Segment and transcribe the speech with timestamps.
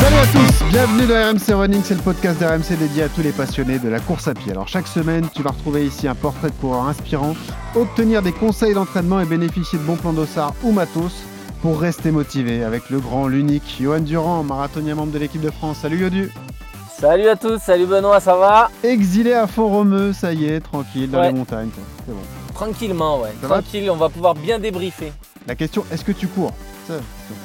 [0.00, 3.32] Salut à tous, bienvenue dans RMC Running, c'est le podcast d'RMC dédié à tous les
[3.32, 4.52] passionnés de la course à pied.
[4.52, 7.34] Alors chaque semaine, tu vas retrouver ici un portrait de coureur inspirant,
[7.74, 11.12] obtenir des conseils d'entraînement et bénéficier de bons plans d'ossard ou matos
[11.62, 15.78] pour rester motivé avec le grand, l'unique Johan Durand, marathonien membre de l'équipe de France.
[15.82, 16.30] Salut Yodu
[16.98, 18.70] Salut à tous, salut Benoît, ça va?
[18.82, 21.28] Exilé à Font-Romeu, ça y est, tranquille, dans Ouais.
[21.28, 21.68] les montagnes.
[22.06, 22.20] C'est bon.
[22.54, 23.34] Tranquillement, ouais.
[23.42, 23.60] Ça va?
[23.60, 25.12] Tranquille, on va pouvoir bien débriefer.
[25.46, 26.52] La question, est-ce que tu cours?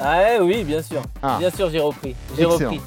[0.02, 1.02] Ah oui, bien sûr.
[1.22, 1.38] Ah.
[1.40, 2.16] Bien sûr, j'ai repris.
[2.38, 2.82] J'ai repris.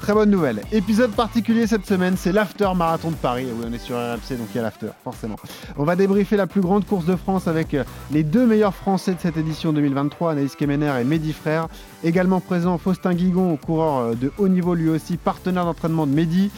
[0.00, 0.62] Très bonne nouvelle.
[0.72, 3.46] Épisode particulier cette semaine, c'est l'after marathon de Paris.
[3.52, 5.36] Oui, on est sur RMC, donc il y a l'after, forcément.
[5.76, 9.12] On va débriefer la plus grande course de France avec euh, les deux meilleurs Français
[9.12, 11.68] de cette édition 2023, Anaïs Kemener et Mehdi Frère.
[12.02, 16.50] Également présent, Faustin Guigon, coureur euh, de haut niveau lui aussi, partenaire d'entraînement de Mehdi.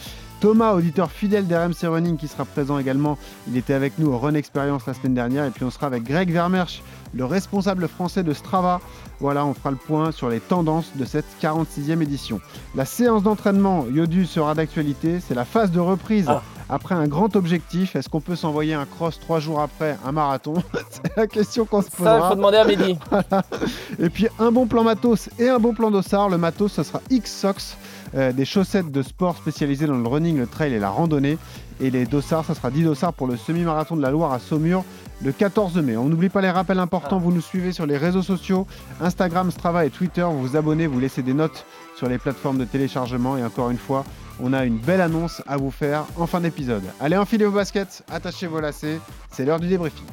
[0.43, 3.17] Thomas, auditeur fidèle d'RMC Running, qui sera présent également.
[3.47, 5.45] Il était avec nous au Run Experience la semaine dernière.
[5.45, 6.81] Et puis on sera avec Greg Vermersch,
[7.13, 8.81] le responsable français de Strava.
[9.21, 12.41] Voilà, on fera le point sur les tendances de cette 46e édition.
[12.75, 15.21] La séance d'entraînement Yodu sera d'actualité.
[15.25, 16.41] C'est la phase de reprise Ah.
[16.67, 17.95] après un grand objectif.
[17.95, 20.55] Est-ce qu'on peut s'envoyer un cross trois jours après un marathon
[20.89, 22.35] C'est la question qu'on se Ça, il faut posera.
[22.35, 22.99] demander à Mehdi.
[23.99, 26.27] Et puis un bon plan matos et un bon plan d'ossard.
[26.27, 27.77] Le matos, ce sera X-Sox,
[28.13, 31.37] des chaussettes de sport spécialisées dans le running, le trail et la randonnée.
[31.81, 34.83] Et les dossards, ça sera 10 dossards pour le semi-marathon de la Loire à Saumur
[35.23, 35.97] le 14 mai.
[35.97, 38.67] On n'oublie pas les rappels importants, vous nous suivez sur les réseaux sociaux,
[39.01, 41.65] Instagram, Strava et Twitter, vous vous abonnez, vous laissez des notes
[41.97, 43.37] sur les plateformes de téléchargement.
[43.37, 44.03] Et encore une fois,
[44.39, 46.83] on a une belle annonce à vous faire en fin d'épisode.
[46.99, 48.99] Allez, enfilez vos baskets, attachez vos lacets,
[49.31, 50.05] c'est l'heure du débriefing.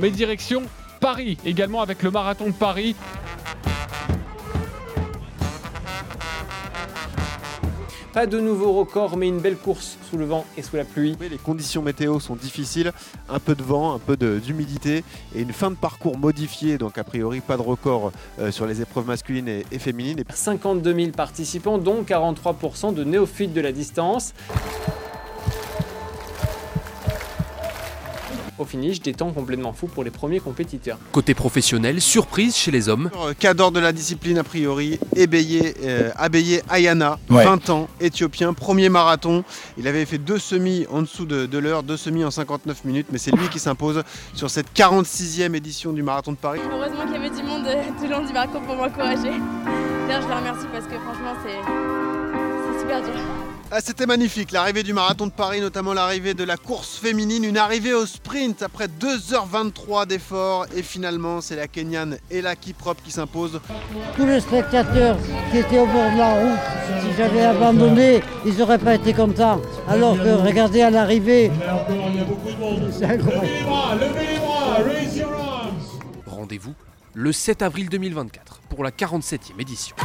[0.00, 0.62] Mais direction
[1.00, 2.96] Paris, également avec le marathon de Paris.
[8.16, 11.18] Pas de nouveau record, mais une belle course sous le vent et sous la pluie.
[11.20, 12.92] Oui, Les conditions météo sont difficiles,
[13.28, 15.04] un peu de vent, un peu d'humidité
[15.34, 18.80] et une fin de parcours modifiée, donc a priori pas de record euh, sur les
[18.80, 20.20] épreuves masculines et, et féminines.
[20.20, 24.32] Et 52 000 participants, dont 43% de néophytes de la distance.
[28.58, 30.98] Au finish, des temps complètement fous pour les premiers compétiteurs.
[31.12, 33.10] Côté professionnel, surprise chez les hommes.
[33.20, 37.44] Euh, Cadre de la discipline a priori, Ebeye, euh, Abeye Ayana, Ouais.
[37.44, 39.44] 20 ans, éthiopien, premier marathon.
[39.76, 43.08] Il avait fait deux semis en dessous de, de l'heure, deux semis en 59 minutes,
[43.12, 44.02] mais c'est lui qui s'impose
[44.34, 46.60] sur cette 46e édition du marathon de Paris.
[46.72, 49.32] Heureusement qu'il y avait du monde euh, tout le long du parcours pour m'encourager.
[50.08, 53.12] D'ailleurs, je les remercie parce que franchement, c'est super dur.
[53.72, 57.56] Ah, C'était magnifique, l'arrivée du marathon de Paris, notamment l'arrivée de la course féminine, une
[57.58, 63.60] arrivée au sprint après 2h23 d'efforts et finalement c'est la Kenyane Ella Kiprop qui s'impose.
[64.14, 65.16] Tous les spectateurs
[65.50, 66.60] qui étaient au bord de la route,
[67.02, 69.60] si j'avais abandonné, ils n'auraient pas été contents.
[69.88, 71.50] Alors que regardez à l'arrivée,
[72.92, 73.48] c'est incroyable.
[76.26, 76.74] Rendez-vous
[77.14, 79.96] le 7 avril 2024 pour la 47e édition.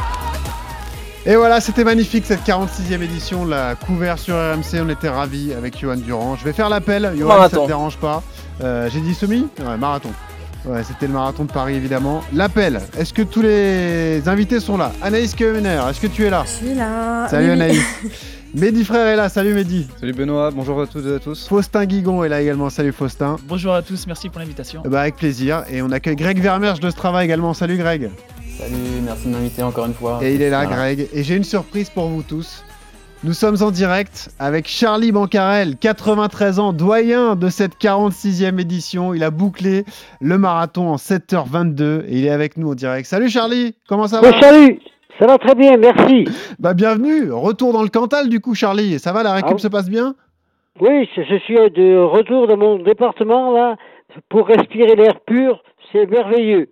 [1.24, 5.78] Et voilà, c'était magnifique cette 46e édition, la couvert sur RMC, on était ravis avec
[5.78, 6.34] Johan Durand.
[6.36, 7.62] Je vais faire l'appel, Johan, ça Marathon.
[7.62, 8.22] te dérange pas.
[8.62, 9.46] Euh, J'ai dit semi?
[9.60, 10.10] Ouais, marathon.
[10.64, 12.22] Ouais, c'était le marathon de Paris évidemment.
[12.32, 14.90] L'appel, est-ce que tous les invités sont là?
[15.00, 16.42] Anaïs Kemener, est-ce que tu es là?
[16.44, 17.28] Je suis là.
[17.28, 17.80] Salut Anaïs.
[18.54, 19.88] Mehdi Frère est là, salut Mehdi.
[20.00, 21.46] Salut Benoît, bonjour à toutes et à tous.
[21.48, 23.36] Faustin Guigon est là également, salut Faustin.
[23.46, 24.82] Bonjour à tous, merci pour l'invitation.
[24.84, 25.62] Bah, avec plaisir.
[25.70, 28.10] Et on accueille Greg Vermersch de Strava également, salut Greg.
[28.62, 30.20] Salut, merci de m'inviter encore une fois.
[30.22, 30.94] Et il est là, Voilà.
[30.94, 31.08] Greg.
[31.12, 32.64] Et j'ai une surprise pour vous tous.
[33.24, 39.14] Nous sommes en direct avec Charlie Bancarel, 93 ans, doyen de cette 46e édition.
[39.14, 39.84] Il a bouclé
[40.20, 43.06] le marathon en 7h22 et il est avec nous en direct.
[43.06, 44.28] Salut Charlie, comment ça va?
[44.30, 44.80] Oui, salut,
[45.20, 46.24] ça va très bien, merci.
[46.58, 48.98] Bah bienvenue, retour dans le Cantal du coup Charlie.
[48.98, 49.58] Ça va, la récup Ah.
[49.58, 50.14] se passe bien?
[50.80, 53.76] Oui, je, je suis de retour dans mon département là
[54.28, 55.62] pour respirer l'air pur,
[55.92, 56.68] c'est merveilleux.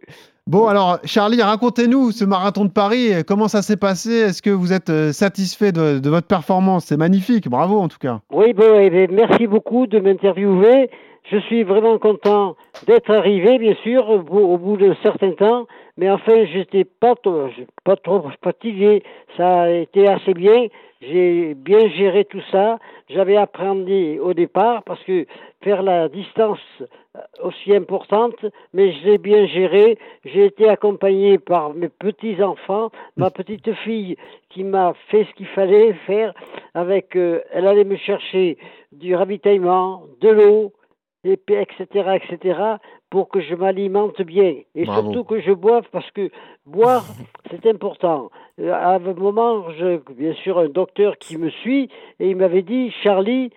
[0.50, 4.10] Bon alors Charlie, racontez-nous ce marathon de Paris, comment ça s'est passé?
[4.10, 6.86] Est-ce que vous êtes euh, satisfait de, votre performance?
[6.86, 8.18] C'est magnifique, bravo en tout cas.
[8.32, 10.90] Oui, bon, eh merci beaucoup de m'interviewer.
[11.30, 12.56] Je suis vraiment content
[12.88, 15.68] d'être arrivé, bien sûr, au bout, d'un certain temps.
[15.96, 19.04] Mais enfin, j'étais pas trop fatigué.
[19.36, 20.66] Ça a été assez bien.
[21.00, 22.80] j'ai bien géré tout ça.
[23.08, 25.26] J'avais appris au départ parce que
[25.62, 29.98] faire la distance euh, aussi importante, mais je l'ai bien géré.
[30.24, 34.16] J'ai été accompagné par mes petits enfants, ma petite fille
[34.48, 36.32] qui m'a fait ce qu'il fallait faire.
[36.74, 38.58] Avec, euh, elle allait me chercher
[38.92, 40.72] du ravitaillement, de l'eau,
[41.22, 42.58] et puis, etc., etc.,
[43.10, 44.54] pour que je m'alimente bien.
[44.74, 45.02] Et Bravo.
[45.02, 46.30] surtout que je boive, parce que
[46.64, 47.04] boire,
[47.50, 48.30] c'est important.
[48.58, 51.90] Euh, À un moment, je, bien sûr, un docteur qui me suit,
[52.20, 53.50] et il m'avait dit, Charlie,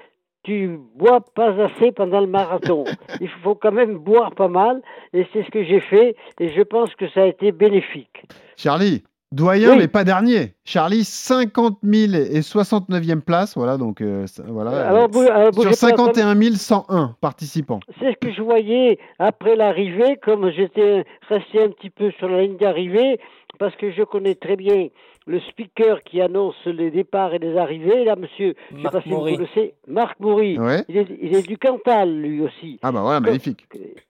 [0.43, 2.83] tu bois pas assez pendant le marathon.
[3.21, 4.81] Il faut quand même boire pas mal,
[5.13, 8.25] et c'est ce que j'ai fait, et je pense que ça a été bénéfique.
[8.57, 9.77] Charlie, doyen Oui.
[9.79, 10.53] mais pas dernier.
[10.63, 13.55] Charlie, 50 000 et 69e place.
[13.55, 14.87] Voilà, donc euh, voilà.
[14.89, 17.79] Alors, bou- alors, Sur bougez pas, 51 101 participants.
[17.99, 22.41] C'est ce que je voyais après l'arrivée, comme j'étais resté un petit peu sur la
[22.43, 23.19] ligne d'arrivée,
[23.59, 24.87] parce que je connais très bien
[25.25, 29.01] le speaker qui annonce les départs et les arrivées, là, monsieur, je sais Marc pas
[29.01, 30.59] si vous connaissez, Marc Moury.
[30.59, 30.83] Ouais.
[30.89, 32.79] Il, est, il est du Cantal, lui aussi.
[32.81, 33.65] Ah bah voilà, magnifique.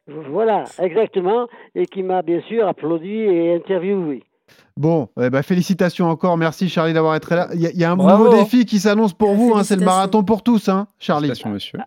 [0.08, 4.24] Voilà, exactement, et qui m'a bien sûr applaudi et interviewé.
[4.76, 6.36] Bon, eh ben, félicitations encore.
[6.38, 7.48] Merci Charlie d'avoir été là.
[7.54, 8.26] Il y, a- il y a un Bravo.
[8.26, 9.54] nouveau défi qui s'annonce pour vous.
[9.56, 11.28] hein, c'est le marathon pour tous, hein, Charlie.
[11.28, 11.80] Félicitations, monsieur.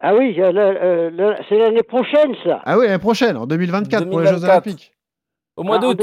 [0.00, 2.60] Ah oui, euh, euh, c'est l'année prochaine, ça.
[2.64, 4.66] Ah oui, l'année prochaine, en 2024, pour les Jeux 2024.
[4.66, 4.92] Olympiques.
[5.56, 6.00] Au mois Ah, d'août.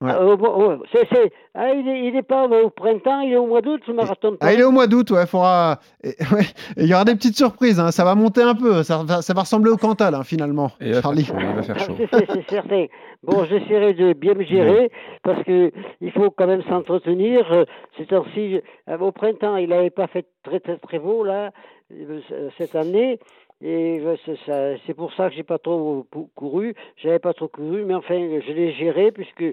[0.00, 0.12] 2000 Ouais.
[0.18, 0.24] Ah,
[0.56, 3.60] ouais, c'est- c'est- ah, il n'est il est pas au printemps, il est au mois
[3.60, 5.78] d'août, ce marathon Ah, il est au mois d'août, ouais, faudra.
[6.78, 9.34] il y aura des petites surprises, hein, ça va monter un peu, ça, va- ça
[9.34, 11.24] va ressembler au Cantal, hein, finalement, Et il va faire Charlie.
[11.24, 11.94] chaud, il va faire Ah, chaud.
[11.98, 12.86] c'est- c'est c'est certain.
[13.22, 14.90] Bon, j'essaierai de bien me gérer
[15.22, 15.70] parce que
[16.00, 17.46] il faut quand même s'entretenir.
[17.52, 17.64] Euh,
[17.98, 18.58] Ces temps-ci,
[18.88, 21.50] euh, au printemps, il n'avait pas fait très très très beau là
[21.92, 22.20] euh,
[22.56, 23.18] cette année.
[23.62, 26.74] Et c'est ça- c'est pour ça que j'ai pas trop cou- couru.
[26.96, 28.14] J'avais pas trop couru, mais enfin,
[28.46, 29.44] je l'ai géré puisque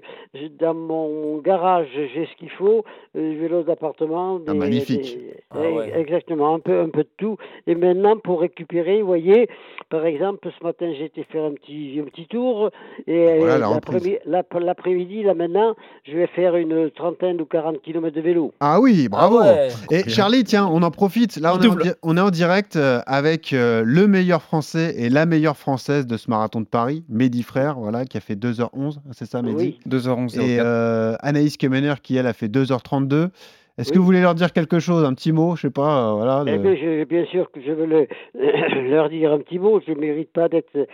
[0.58, 2.84] dans mon garage j'ai ce qu'il faut,
[3.16, 5.02] euh, vélo d'appartement, Ah, magnifique.
[5.18, 5.92] des- Ah ouais.
[6.00, 7.36] exactement, un peu un peu de tout.
[7.66, 9.46] Et maintenant pour récupérer, vous voyez,
[9.90, 12.70] par exemple, ce matin j'ai été faire un petit un petit tour
[13.06, 15.74] et Voilà, l'après- l'ap- l'après-midi là maintenant,
[16.04, 18.54] je vais faire une trentaine ou 40 kilomètres de vélo.
[18.60, 19.40] Ah oui, bravo.
[19.42, 19.96] Ah ouais.
[20.04, 21.36] Et Charlie, tiens, on en profite.
[21.36, 25.08] Là, on est, en, on est en direct euh, avec euh, le meilleur français et
[25.08, 28.98] la meilleure française de ce marathon de Paris, Mehdi Frère, voilà, qui a fait 2h11,
[29.12, 29.56] c'est ça, Mehdi?
[29.56, 29.80] Oui.
[29.88, 30.66] 2h11 Et 04.
[30.66, 33.30] euh, Anaïs Kemener, qui elle a fait 2h32.
[33.78, 36.12] Est-ce que vous voulez leur dire quelque chose, un petit mot, je sais pas, euh,
[36.14, 36.42] voilà.
[36.48, 38.08] Eh bien, je- bien sûr que je veux le-
[38.90, 39.80] leur dire un petit mot.
[39.86, 40.84] Je ne mérite pas d'être euh,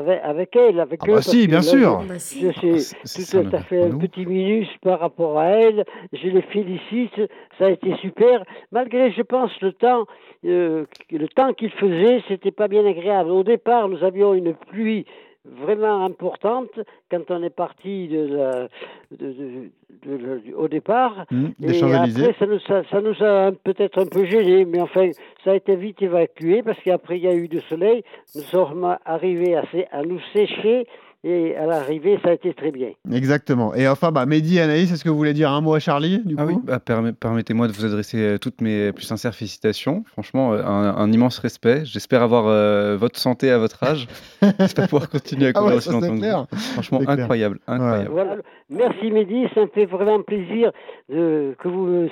[0.00, 1.08] avec, avec elle, avec Ah eux.
[1.10, 2.00] bah parce si, que bien là, sûr.
[2.02, 3.98] Je, Bah je sais c'est tout un à fait un nous.
[3.98, 5.84] petit minus par rapport à elle.
[6.12, 7.20] Je les félicite.
[7.58, 8.42] Ça a été super.
[8.72, 10.06] Malgré, je pense, le temps,
[10.46, 13.30] euh, le temps qu'il faisait, c'était pas bien agréable.
[13.30, 15.04] Au départ, nous avions une pluie
[15.44, 16.70] vraiment importante
[17.10, 18.68] quand on est parti de la-
[19.10, 19.70] de- de-
[20.06, 21.26] de- de- au départ.
[21.62, 22.24] Et Champs-Élysées.
[22.30, 25.10] après, ça nous a, ça nous a un- peut-être un peu gêné, mais enfin,
[25.44, 28.02] ça a été vite évacué parce qu'après, il y a eu du soleil.
[28.34, 30.86] Nous sommes arrivés à nous sécher
[31.26, 32.90] et à l'arrivée, ça a été très bien.
[33.10, 33.74] Exactement.
[33.74, 36.34] Et enfin, bah, Mehdi Anaïs, est-ce que vous voulez dire un mot à Charlie, du
[36.38, 36.48] Ah coup?
[36.52, 40.04] oui, bah, permet- permettez-moi de vous adresser euh, toutes mes plus sincères félicitations.
[40.06, 41.84] Franchement, euh, un, un immense respect.
[41.84, 44.06] J'espère avoir euh, votre santé à votre âge.
[44.60, 46.46] J'espère pouvoir continuer à Ah courir ouais, aussi longtemps que clair.
[46.52, 46.58] vous.
[46.58, 48.10] Franchement, incroyable, incroyable.
[48.10, 48.36] Voilà.
[48.68, 50.72] Merci Mehdi, ça me fait vraiment plaisir
[51.08, 52.08] de, que vous me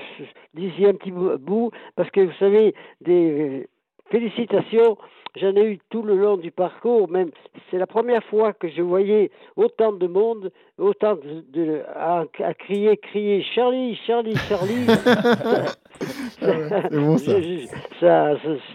[0.55, 2.75] disiez un petit bout, parce que vous savez,
[3.05, 3.69] des
[4.11, 4.97] félicitations,
[5.37, 7.31] j'en ai eu tout le long du parcours, même
[7.71, 12.55] c'est la première fois que je voyais autant de monde, autant de, de- à, à
[12.55, 14.87] crier, crier Charlie, Charlie, Charlie.
[16.41, 17.41] c'est bon, ça.
[17.41, 17.67] Je- je-
[18.01, 18.35] ça,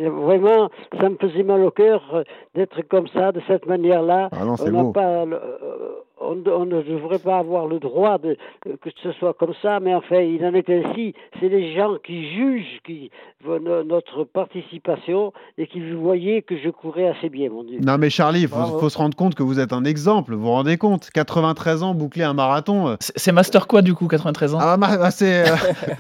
[0.09, 0.69] vraiment,
[1.00, 2.24] ça me faisait mal au cœur
[2.56, 4.30] d'être comme ça, de cette manière-là.
[4.31, 7.80] Ah non, c'est on n'a pas, euh, on, ne- on ne devrait pas avoir le
[7.80, 11.14] droit de euh, que ce soit comme ça, mais enfin, il en est ainsi.
[11.40, 13.12] C'est les gens qui jugent qui,
[13.45, 17.80] no- notre participation et qui voyaient que je courais assez bien, mon Dieu.
[17.81, 20.52] Non mais Charlie, il faut, se rendre compte que vous êtes un exemple, vous vous
[20.52, 21.09] rendez compte?
[21.12, 22.88] 93 ans, boucler un marathon.
[22.90, 24.59] euh, C'est c'est Master quoi du coup, 93 ans?
[24.62, 25.56] Ah, bah, bah, c'est euh,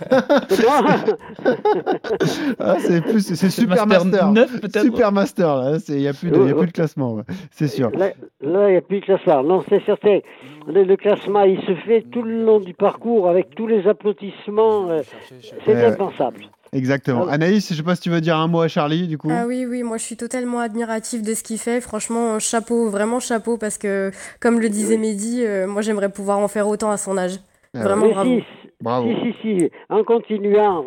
[2.59, 4.31] ah, c'est plus c'est super Master master.
[4.31, 4.81] 9 peut-être?
[4.81, 7.13] Super master là, c'est- il y a plus de, il y a plus de classement,
[7.13, 7.23] ouais.
[7.51, 7.89] c'est sûr.
[7.91, 8.09] Là,
[8.41, 9.43] là, il n'y a plus de classement.
[9.43, 10.06] Non, c'est certain.
[10.67, 14.89] Le, le classement, il se fait tout le long du parcours avec tous les applaudissements.
[14.89, 15.01] euh,
[15.65, 16.41] c'est Ouais, impensable.
[16.73, 17.25] Exactement.
[17.29, 17.33] Ah.
[17.33, 19.29] Anaïs, je sais pas si tu veux dire un mot à Charlie du coup.
[19.31, 21.79] Ah oui, oui, moi je suis totalement admirative de ce qu'il fait.
[21.79, 24.11] Franchement, chapeau, vraiment chapeau, parce que,
[24.41, 27.37] comme le disait Mehdi, euh, moi j'aimerais pouvoir en faire autant à son âge.
[27.73, 28.29] Ah Vraiment Mais bravo.
[28.29, 28.43] si,
[28.81, 29.07] Bravo.
[29.07, 30.83] si, si, si, en continuant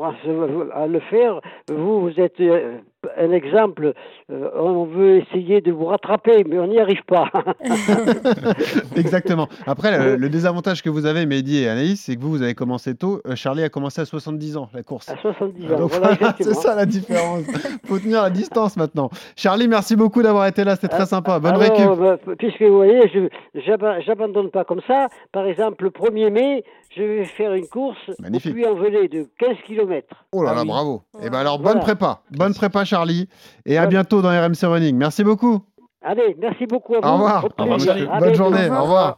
[0.75, 2.77] à le faire, vous, vous êtes euh,
[3.19, 3.93] un exemple,
[4.31, 7.31] euh, on veut essayer de vous rattraper, mais on n'y arrive pas.
[8.97, 9.49] Exactement.
[9.67, 12.55] Après, le, le désavantage que vous avez, Mehdi et Anaïs, c'est que vous, vous avez
[12.55, 13.21] commencé tôt.
[13.27, 15.09] Euh, Charlie a commencé à 70 ans, la course.
[15.09, 17.45] À 70 ans, Donc, voilà, voilà, c'est ça la différence.
[17.87, 19.11] faut tenir la distance maintenant.
[19.37, 21.39] Charlie, merci beaucoup d'avoir été là, c'était très sympa.
[21.39, 21.99] Bonne Alors, récup.
[21.99, 23.29] bah, puisque vous voyez, je
[23.67, 25.09] j'aba- j'abandonne pas comme ça.
[25.33, 26.65] Par exemple, le 1er mai,
[26.97, 28.53] je vais faire une course Magnifique.
[28.53, 30.07] au Puy-en-Velay de 15 km.
[30.33, 31.03] Oh là là, bravo.
[31.23, 31.81] Et ben alors, bonne Voilà.
[31.81, 32.21] prépa.
[32.33, 33.29] Bonne prépa, Charlie.
[33.67, 34.97] Et à bientôt dans RMC Running.
[34.97, 35.65] Merci beaucoup.
[36.03, 37.09] Allez, merci beaucoup à vous.
[37.09, 37.45] Au revoir.
[37.45, 37.63] Au.
[37.63, 38.69] À Bonne journée.
[38.69, 39.17] Au revoir.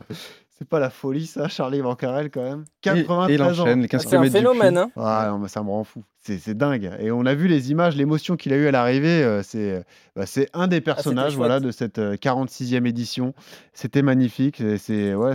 [0.58, 2.64] C'est pas la folie, ça, Charlie Vancarel, quand même.
[2.82, 3.64] 93 et il ans.
[3.80, 4.90] les 15 C'est un phénomène, hein.
[4.96, 6.04] Ah, non, mais ça me rend fou.
[6.20, 6.88] C'est dingue.
[7.00, 9.24] Et on a vu les images, l'émotion qu'il a eu à l'arrivée.
[9.24, 9.82] euh, C'est euh,
[10.14, 13.34] bah, c'est un des personnages voilà, de cette euh, 46e édition.
[13.72, 14.60] C'était magnifique.
[14.60, 15.34] Et C'est ouais,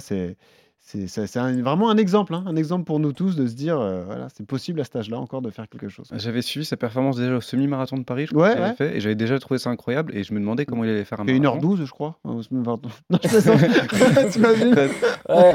[0.90, 4.28] c'est vraiment un exemple, hein, un exemple pour nous tous de se dire, euh, voilà,
[4.34, 6.08] c'est possible à cet âge-là encore de faire quelque chose.
[6.16, 8.74] J'avais suivi sa performance déjà au semi-marathon de Paris, je crois Ouais, ouais.
[8.76, 11.20] fait, et j'avais déjà trouvé ça incroyable, et je me demandais comment il allait faire
[11.20, 11.60] un marathon.
[11.76, 12.18] 1h12, je crois.
[12.24, 12.90] hein, au semi-marathon.
[13.10, 14.28] Non, je.
[14.32, 14.74] T'imagines
[15.30, 15.54] Ouais,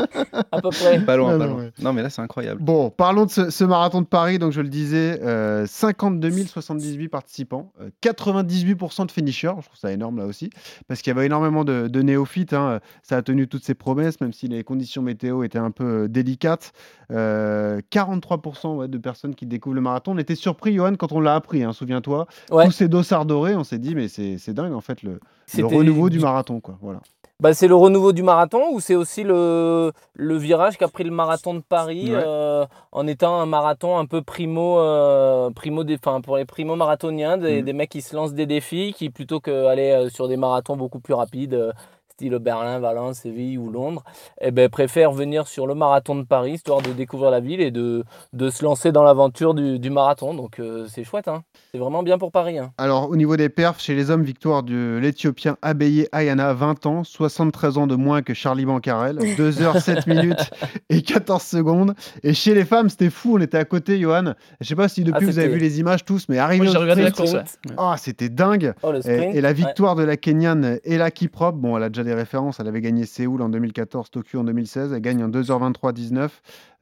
[0.53, 1.01] à peu près.
[1.01, 1.57] Pas loin, Non, pas loin.
[1.61, 1.73] ouais.
[1.81, 2.61] Non, mais là, c'est incroyable.
[2.63, 4.39] Bon, parlons de ce, ce marathon de Paris.
[4.39, 9.49] Donc, je le disais, euh, 52 078 participants, euh, 98% de finishers.
[9.61, 10.51] Je trouve ça énorme là aussi,
[10.89, 12.53] parce qu'il y avait énormément de, de néophytes.
[12.53, 12.81] hein.
[13.03, 16.09] Ça a tenu toutes ses promesses, même si les conditions météo étaient un peu euh,
[16.09, 16.73] délicates.
[17.11, 20.13] Euh, 43% ouais, de personnes qui découvrent le marathon.
[20.13, 22.27] On était surpris, Johan, quand on l'a appris, hein, souviens-toi.
[22.51, 22.65] Ouais.
[22.67, 25.21] Tous ces dossards dorés, on s'est dit, mais c'est c'est dingue, en fait, le,
[25.63, 26.61] renouveau du marathon.
[26.61, 26.79] Quoi.
[26.81, 27.01] Voilà.
[27.41, 31.11] Bah, c'est le renouveau du marathon ou c'est aussi le, le virage qu'a pris le
[31.11, 32.23] marathon de Paris Ouais.
[32.25, 37.39] euh, en étant un marathon un peu primo, euh, primo des, pour les primo marathoniens,
[37.39, 37.65] des, Mhm.
[37.65, 41.01] des mecs qui se lancent des défis qui plutôt qu'aller euh, sur des marathons beaucoup
[41.01, 41.73] plus rapides, euh,
[42.13, 44.05] style Berlin, Valence, Séville ou Londres,
[44.41, 47.71] eh ben, préfèrent venir sur le marathon de Paris histoire de découvrir la ville et
[47.71, 50.35] de, de se lancer dans l'aventure du, du marathon.
[50.35, 51.43] Donc euh, c'est chouette, hein.
[51.73, 52.59] c'est vraiment bien pour Paris.
[52.59, 52.71] hein.
[52.79, 57.05] Alors, au niveau des perfs, chez les hommes, victoire de l'Éthiopien Abeye Ayana, 20 ans,
[57.05, 60.51] 73 ans de moins que Charlie Bancarel, 2 heures 7 minutes
[60.91, 61.95] et 14 secondes.
[62.23, 64.35] Et chez les femmes, c'était fou, on était à côté, Johan.
[64.61, 66.73] Je sais pas si depuis Ah, vous avez vu les images tous, mais arrivé Moi,
[66.73, 67.75] j'ai au regardé la sprint, course, ouais.
[67.79, 68.75] Ah, c'était dingue.
[68.83, 69.55] Oh, Et, sprint, et la ouais.
[69.55, 73.07] victoire de la Kenyane Ella Kiprop, bon, elle a déjà des références, elle avait gagné
[73.07, 76.29] Séoul en 2014, Tokyo en 2016, elle gagne en 2h23-19,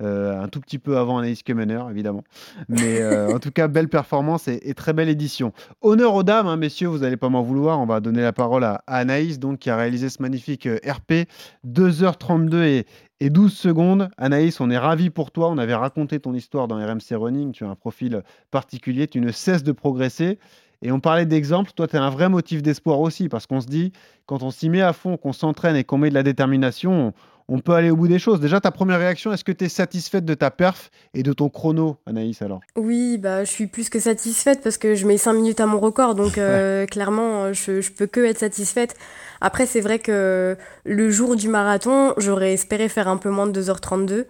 [0.02, 2.24] euh, un tout petit peu avant Anaïs Kemener, évidemment.
[2.68, 5.52] Mais euh, en tout cas, belle performance et, et très belle édition.
[5.82, 8.64] Honneur aux dames, hein, messieurs, vous n'allez pas m'en vouloir, on va donner la parole
[8.64, 11.28] à, à Anaïs, donc, qui a réalisé ce magnifique euh, RP,
[11.66, 12.86] 2h32 et,
[13.20, 14.08] et 12 secondes.
[14.16, 15.50] Anaïs, on est ravis pour toi.
[15.50, 17.52] On avait raconté ton histoire dans RMC Running.
[17.52, 19.06] Tu as un profil particulier.
[19.06, 20.38] Tu ne cesses de progresser.
[20.82, 21.72] Et on parlait d'exemple.
[21.74, 23.28] Toi, tu es un vrai motif d'espoir aussi.
[23.28, 23.92] Parce qu'on se dit,
[24.26, 27.12] quand on s'y met à fond, qu'on s'entraîne et qu'on met de la détermination, on,
[27.50, 28.40] on peut aller au bout des choses.
[28.40, 31.48] Déjà, ta première réaction, est-ce que tu es satisfaite de ta perf et de ton
[31.48, 32.60] chrono, Anaïs, alors?
[32.76, 35.80] Oui, bah, je suis plus que satisfaite parce que je mets 5 minutes à mon
[35.80, 38.94] record, donc euh, clairement, je, je peux que être satisfaite.
[39.40, 43.60] Après, c'est vrai que le jour du marathon, j'aurais espéré faire un peu moins de
[43.60, 44.26] 2h32.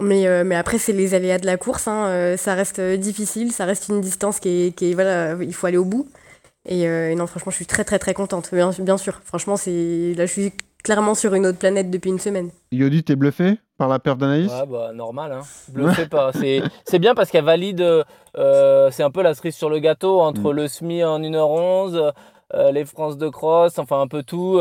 [0.00, 2.96] Mais, euh, mais après, c'est les aléas de la course, hein, euh, ça reste euh,
[2.98, 6.06] difficile, ça reste une distance qui est, qui est- voilà, il faut aller au bout.
[6.68, 9.20] Et, euh, et non, franchement, je suis très très très contente, bien, bien sûr.
[9.24, 10.52] Franchement, c'est là, je suis
[10.84, 12.50] clairement sur une autre planète depuis une semaine.
[12.72, 14.50] Yodi, t'es bluffé par la perf d'Anaïs?
[14.52, 15.40] Ouais, bah, normal, hein.
[15.68, 16.32] Bluffez pas.
[16.32, 17.80] C'est, c'est bien parce qu'elle valide.
[18.36, 20.56] euh, c'est un peu la cerise sur le gâteau entre Mm.
[20.56, 22.12] le SMI en 1h11,
[22.54, 24.58] euh, les France de cross, enfin un peu tout.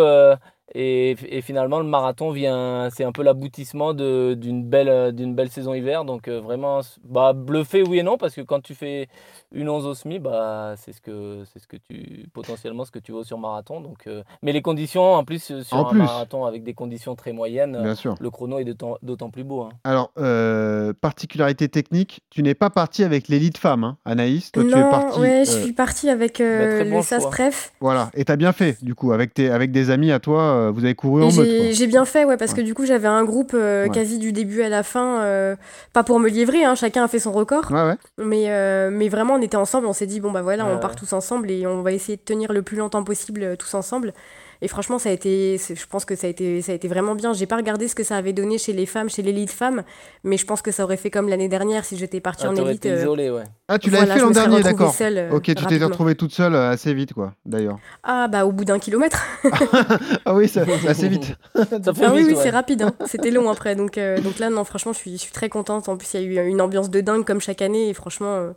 [0.74, 2.90] Et, et finalement, le marathon vient.
[2.92, 6.06] C'est un peu l'aboutissement de, d'une, belle, euh, d'une belle saison hiver.
[6.06, 9.08] Donc euh, vraiment, bah, bluffé oui et non parce que quand tu fais
[9.54, 12.26] une 11 au SMI, bah, c'est, ce que, c'est ce que tu.
[12.34, 13.80] potentiellement ce que tu veux sur marathon.
[13.80, 16.00] Donc, euh, mais les conditions, en plus, sur En un plus.
[16.00, 18.16] marathon avec des conditions très moyennes, Bien sûr.
[18.20, 19.62] le chrono est d'autant, plus beau.
[19.62, 19.70] hein.
[19.84, 24.52] Alors, euh, particularité technique, tu n'es pas parti avec l'élite femme, hein, Anaïs.
[24.52, 25.20] Toi, tu es non, parti.
[25.20, 27.72] ouais, je suis partie avec euh, Bah, le SAS.
[27.80, 30.72] Voilà, et t'as bien fait, du coup, avec, tes, avec des amis à toi, euh,
[30.72, 31.30] vous avez couru en.
[31.30, 32.58] J'ai bien fait, ouais, parce Ouais.
[32.58, 33.90] que du coup, j'avais un groupe euh, Ouais.
[33.92, 35.56] quasi du début à la fin, euh,
[35.94, 39.36] pas pour me liévrer, hein, chacun a fait son record, Ouais, mais, euh, mais vraiment,
[39.36, 41.82] on était ensemble, on s'est dit, bon, bah voilà, on part tous ensemble et on
[41.82, 44.14] va essayer de tenir le plus longtemps possible tous ensemble.
[44.62, 47.16] Et franchement, ça a été, je pense que ça a été, ça a été vraiment
[47.16, 47.34] bien.
[47.34, 49.84] J'ai pas regardé ce que ça avait donné chez les femmes, chez l'élite femmes,
[50.24, 52.56] mais je pense que ça aurait fait comme l'année dernière si j'étais partie Ah, en
[52.56, 52.86] élite.
[52.86, 53.44] été euh, ouais.
[53.68, 54.96] Ah, tu l'avais voilà, fait l'an dernier, d'accord.
[55.02, 57.80] euh, ok, tu t'es retrouvée toute seule euh, assez vite, quoi, d'ailleurs.
[58.04, 59.24] Ah, bah au bout d'un kilomètre.
[60.26, 61.36] ah oui, c'est c'est assez vite.
[61.56, 62.44] Ça fait Ah oui, vite, oui, ouais.
[62.44, 62.84] c'est rapide.
[62.84, 62.94] hein.
[63.06, 63.76] C'était long après.
[63.76, 65.90] Donc, euh, donc là, non, franchement, je suis, je suis très contente.
[65.90, 67.90] En plus, il y a eu une ambiance de dingue comme chaque année.
[67.90, 68.52] Et franchement, euh,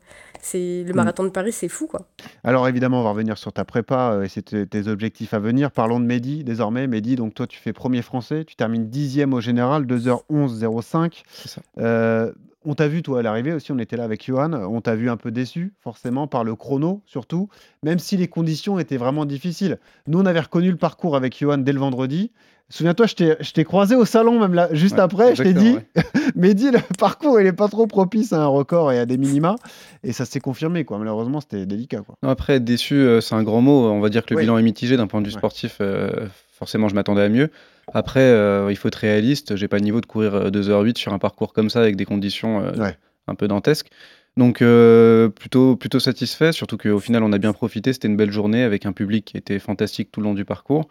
[0.48, 0.96] c'est le Mm.
[0.96, 2.08] marathon de Paris, c'est fou, quoi.
[2.44, 5.38] Alors, évidemment, on va revenir sur ta prépa euh, et c'est tes, tes objectifs à
[5.38, 5.70] venir.
[5.70, 6.86] Parlons de Mehdi, désormais.
[6.86, 11.22] Mehdi, donc toi, tu fais premier français, tu termines dixième au général, 2h11.05.
[11.30, 11.60] C'est ça.
[11.78, 12.32] Euh,
[12.64, 15.08] on t'a vu, toi, à l'arrivée aussi, on était là avec Johan, on t'a vu
[15.08, 17.48] un peu déçu, forcément, par le chrono, surtout,
[17.82, 19.78] même si les conditions étaient vraiment difficiles.
[20.06, 22.32] Nous, on avait reconnu le parcours avec Johan dès le vendredi.
[22.70, 23.14] Souviens-toi, je
[23.52, 26.80] t'ai- croisé au salon, même là, juste Ouais, après, je t'ai dit, exactement, Mehdi, le
[26.98, 29.56] parcours, il est pas trop propice à un record et à des minima.
[30.04, 30.98] Et ça s'est confirmé, quoi.
[30.98, 32.16] Malheureusement, c'était délicat, quoi.
[32.22, 33.88] Non, Après, être déçu, euh, c'est un grand mot.
[33.88, 35.38] On va dire que le bilan est mitigé d'un point de vue Ouais.
[35.38, 35.78] sportif.
[35.80, 36.10] euh,
[36.52, 37.50] forcément, je m'attendais à mieux.
[37.94, 39.56] Après, euh, il faut être réaliste.
[39.56, 42.04] J'ai pas le niveau de courir euh, 2h08 sur un parcours comme ça avec des
[42.04, 42.96] conditions Ouais.
[43.28, 43.88] un peu dantesques.
[44.36, 46.52] Donc, euh, plutôt, plutôt satisfait.
[46.52, 47.94] Surtout qu'au final, on a bien profité.
[47.94, 50.86] C'était une belle journée avec un public qui était fantastique tout le long du parcours.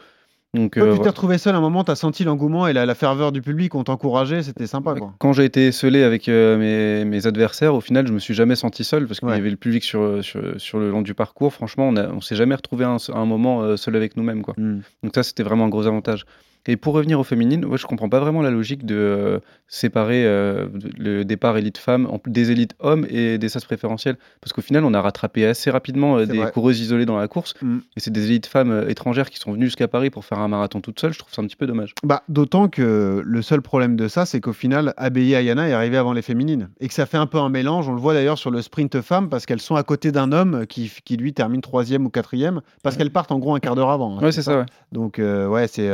[0.54, 2.86] Donc, Toi, euh, tu t'es retrouvé seul à un moment, t'as senti l'engouement et la,
[2.86, 5.14] la ferveur du public, on t'encourageait, c'était sympa, quoi.
[5.20, 8.56] Quand j'ai été scellé avec euh, mes, mes adversaires, au final, je me suis jamais
[8.56, 9.36] senti seul parce qu'il Ouais.
[9.36, 11.54] y avait le public sur, sur, sur le long du parcours.
[11.54, 14.42] Franchement, on, on s'est jamais retrouvé un, un moment euh, seul avec nous-mêmes.
[14.42, 14.54] quoi.
[14.58, 14.80] Hmm.
[15.04, 16.26] Donc ça, c'était vraiment un gros avantage.
[16.68, 20.26] Et pour revenir aux féminines, moi, je comprends pas vraiment la logique de euh, séparer
[20.26, 24.18] euh, le départ élite femmes en- des élites hommes et des sas préférentiels.
[24.42, 26.52] Parce qu'au final, on a rattrapé assez rapidement euh, des vrai.
[26.52, 27.54] coureuses isolées dans la course.
[27.62, 27.78] Mm.
[27.96, 30.82] Et c'est des élites femmes étrangères qui sont venues jusqu'à Paris pour faire un marathon
[30.82, 31.14] toutes seules.
[31.14, 31.94] Je trouve ça un petit peu dommage.
[32.04, 35.98] Bah, D'autant que le seul problème de ça, c'est qu'au final, Abeye Ayana est arrivé
[35.98, 36.70] avant les féminines.
[36.80, 37.88] Et que ça fait un peu un mélange.
[37.88, 40.66] On le voit d'ailleurs sur le sprint femme, parce qu'elles sont à côté d'un homme
[40.68, 43.90] qui, qui lui termine troisième ou quatrième, parce qu'elles partent en gros un quart d'heure
[43.92, 44.18] avant.
[44.18, 44.66] hein, Ouais, c'est ça, ouais.
[44.92, 45.90] Donc, ouais, c'est.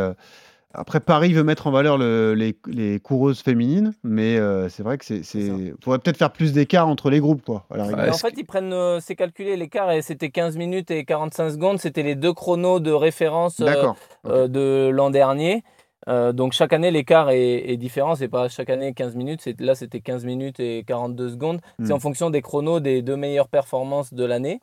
[0.74, 4.98] Après, Paris veut mettre en valeur le- les, les coureuses féminines, mais euh, c'est vrai
[4.98, 5.24] que c'est.
[5.24, 7.66] c'est- faudrait peut-être faire plus d'écart entre les groupes, quoi.
[7.70, 8.00] à la rigueur.
[8.06, 11.52] Mais en fait, ils prennent, euh, c'est calculé l'écart et c'était 15 minutes et 45
[11.52, 11.80] secondes.
[11.80, 13.66] C'était les deux chronos de référence euh,
[14.28, 15.64] euh, de l'an dernier.
[16.10, 18.16] Euh, donc chaque année, l'écart est, est différent.
[18.16, 19.42] C'est pas chaque année 15 minutes.
[19.42, 21.62] c'est- Là, c'était 15 minutes et 42 secondes.
[21.80, 21.86] Hmm.
[21.86, 24.60] C'est en fonction des chronos des deux meilleures performances de l'année.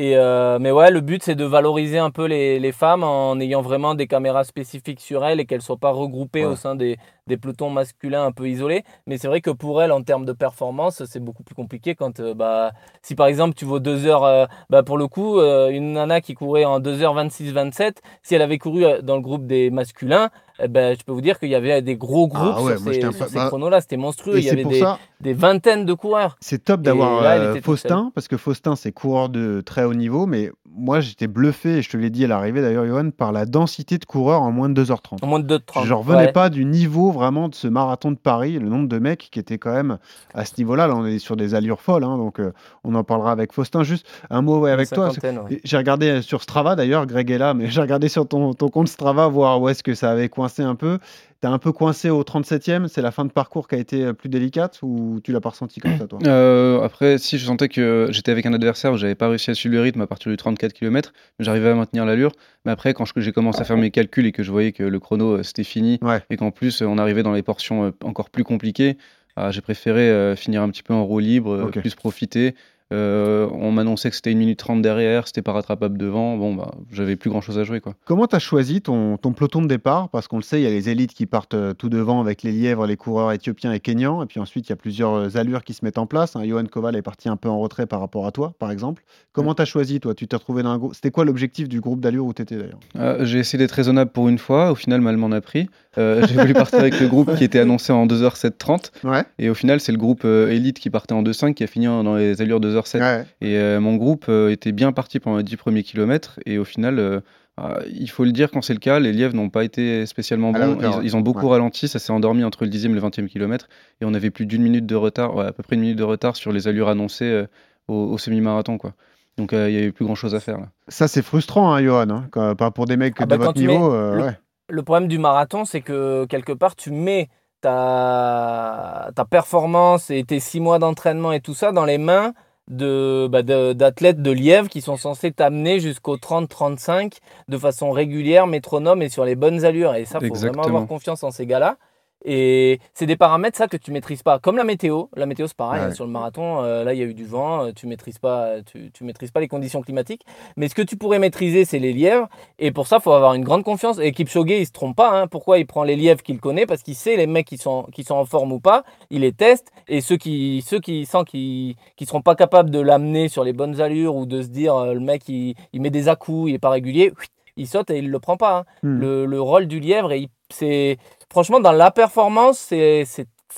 [0.00, 3.38] Et euh, mais ouais, le but c'est de valoriser un peu les, les femmes en
[3.40, 6.52] ayant vraiment des caméras spécifiques sur elles et qu'elles soient pas regroupées Ouais.
[6.52, 8.82] au sein des, des pelotons masculins un peu isolés.
[9.06, 12.18] Mais c'est vrai que pour elles, en termes de performance, c'est beaucoup plus compliqué quand,
[12.18, 15.68] euh, bah, si par exemple tu vaux 2 heures, euh, bah, pour le coup, euh,
[15.68, 20.30] une nana qui courait en 2h26-27, si elle avait couru dans le groupe des masculins,
[20.60, 22.92] eh ben, je peux vous dire qu'il y avait des gros groupes Ah ouais, sur
[22.92, 23.80] ces, sur ces bah, chronos-là.
[23.80, 24.38] C'était monstrueux.
[24.38, 26.36] Il y avait des, ça- des vingtaines de coureurs.
[26.40, 27.60] C'est top d'avoir elle euh.
[27.62, 31.82] Faustin, parce que Faustin, c'est coureur de très haut niveau, mais moi, j'étais bluffé, et
[31.82, 34.68] je te l'ai dit à l'arrivée d'ailleurs, Johan, par la densité de coureurs en moins
[34.68, 35.22] de 2h30.
[35.22, 35.84] En moins de 2h30.
[35.84, 36.32] Je revenais ouais.
[36.32, 39.58] pas du niveau vraiment de ce marathon de Paris, le nombre de mecs qui étaient
[39.58, 39.98] quand même
[40.34, 40.86] à ce niveau-là.
[40.86, 42.52] Là, on est sur des allures folles, hein, donc euh,
[42.84, 43.82] on en parlera avec Faustin.
[43.82, 45.10] Juste un mot ouais, avec toi.
[45.10, 45.60] ouais.
[45.64, 48.68] J'ai regardé euh, sur Strava d'ailleurs, Greg est là, mais j'ai regardé sur ton, ton
[48.68, 50.98] compte Strava voir où est-ce que ça avait coincé un peu.
[51.40, 54.12] T'as un peu coincé au 37e, c'est la fin de parcours qui a été euh,
[54.12, 56.18] plus délicate ou tu l'as pas ressenti comme ça toi?
[56.28, 59.76] Euh, après, si je sentais que j'étais avec un adversaire, j'avais pas réussi à suivre
[59.76, 62.32] le rythme à partir du 34 km, j'arrivais à maintenir l'allure.
[62.64, 65.00] Mais après, quand j'ai commencé à faire mes calculs et que je voyais que le
[65.00, 68.98] chrono euh, c'était fini et qu'en plus on arrivait dans les portions encore plus compliquées,
[69.36, 72.54] ah, j'ai préféré finir un petit peu en roue libre, plus profiter.
[72.92, 76.36] Euh, on m'annonçait que c'était une minute 30 derrière, c'était pas rattrapable devant.
[76.38, 77.94] Bon, bah, j'avais plus grand chose à jouer quoi.
[78.06, 80.08] Comment tu as choisi ton, ton peloton de départ?
[80.08, 82.42] Parce qu'on le sait, il y a les élites qui partent euh, tout devant avec
[82.42, 84.22] les lièvres, les coureurs éthiopiens et kenyans.
[84.22, 86.34] Et puis ensuite, il y a plusieurs euh, allures qui se mettent en place.
[86.34, 86.42] hein.
[86.46, 89.04] Johan Koval est parti un peu en retrait par rapport à toi, par exemple.
[89.32, 90.14] Comment tu as choisi, toi?
[90.14, 90.94] Tu t'es retrouvé dans un groupe.
[90.94, 92.80] C'était quoi l'objectif du groupe d'allure où tu étais d'ailleurs?
[92.96, 94.70] Euh, j'ai essayé d'être raisonnable pour une fois.
[94.72, 95.68] Au final, mal m'en a pris.
[95.98, 98.90] Euh, j'ai voulu partir avec le groupe qui était annoncé en 2h730.
[99.04, 99.24] Ouais.
[99.38, 101.86] Et au final, c'est le groupe euh, élite qui partait en 2h5 qui a fini
[101.86, 103.00] dans les allures 2h7.
[103.00, 103.24] Ouais.
[103.40, 106.38] Et euh, mon groupe euh, était bien parti pendant les 10 premiers kilomètres.
[106.46, 107.20] Et au final, euh,
[107.56, 110.52] ah, il faut le dire quand c'est le cas, les lièvres n'ont pas été spécialement
[110.52, 110.72] bons.
[110.74, 111.52] hauteur, ils, ont beaucoup Ouais.
[111.52, 111.88] ralenti.
[111.88, 113.68] Ça s'est endormi entre le 10e et le 20e kilomètre.
[114.00, 116.04] Et on avait plus d'une minute de retard, ouais, à peu près une minute de
[116.04, 117.46] retard sur les allures annoncées euh,
[117.88, 118.78] au, au semi-marathon.
[118.78, 118.92] quoi.
[119.38, 120.58] Donc euh, il y avait plus grand chose à faire.
[120.58, 120.68] Là.
[120.88, 122.08] Ça, c'est frustrant, hein, Johan.
[122.10, 123.90] hein, quand- pas pour des mecs Ah de bah, votre niveau.
[123.90, 124.38] mets- euh, le, ouais.
[124.68, 127.28] Le problème du marathon, c'est que quelque part, tu mets
[127.60, 132.32] ta, ta performance et tes six mois d'entraînement et tout ça dans les mains
[132.68, 138.46] de, bah, de- d'athlètes de lièvre qui sont censés t'amener jusqu'au 30-35 de façon régulière,
[138.46, 139.94] métronome et sur les bonnes allures.
[139.94, 141.76] Et ça, il faut vraiment avoir confiance en ces gars-là.
[142.24, 144.38] Et c'est des paramètres, ça, que tu maîtrises pas.
[144.38, 145.04] Comme la météo.
[145.16, 145.80] La météo, c'est pareil.
[145.80, 145.86] Ouais.
[145.88, 147.66] hein, sur le marathon, euh, là, il y a eu du vent.
[147.66, 150.24] euh, tu maîtrises pas, tu, tu maîtrises pas les conditions climatiques.
[150.56, 152.28] Mais ce que tu pourrais maîtriser, c'est les lièvres.
[152.58, 153.98] Et pour ça, il faut avoir une grande confiance.
[153.98, 155.10] Et Kipchoge, il se trompe pas.
[155.20, 155.26] hein.
[155.28, 156.66] Pourquoi il prend les lièvres qu'il connaît?
[156.66, 158.82] Parce qu'il sait les mecs qui sont, qui sont en forme ou pas.
[159.10, 159.68] Il les teste.
[159.86, 163.52] Et ceux qui, ceux qui sent qu'ils ne seront pas capables de l'amener sur les
[163.52, 166.54] bonnes allures ou de se dire euh, le mec, il, il met des à-coups, il
[166.54, 167.12] est pas régulier,
[167.56, 168.58] il saute et il le prend pas.
[168.58, 168.64] hein.
[168.82, 168.98] Hmm.
[169.00, 170.96] Le, le rôle du lièvre, et c'est
[171.30, 173.04] franchement dans la performance, c'est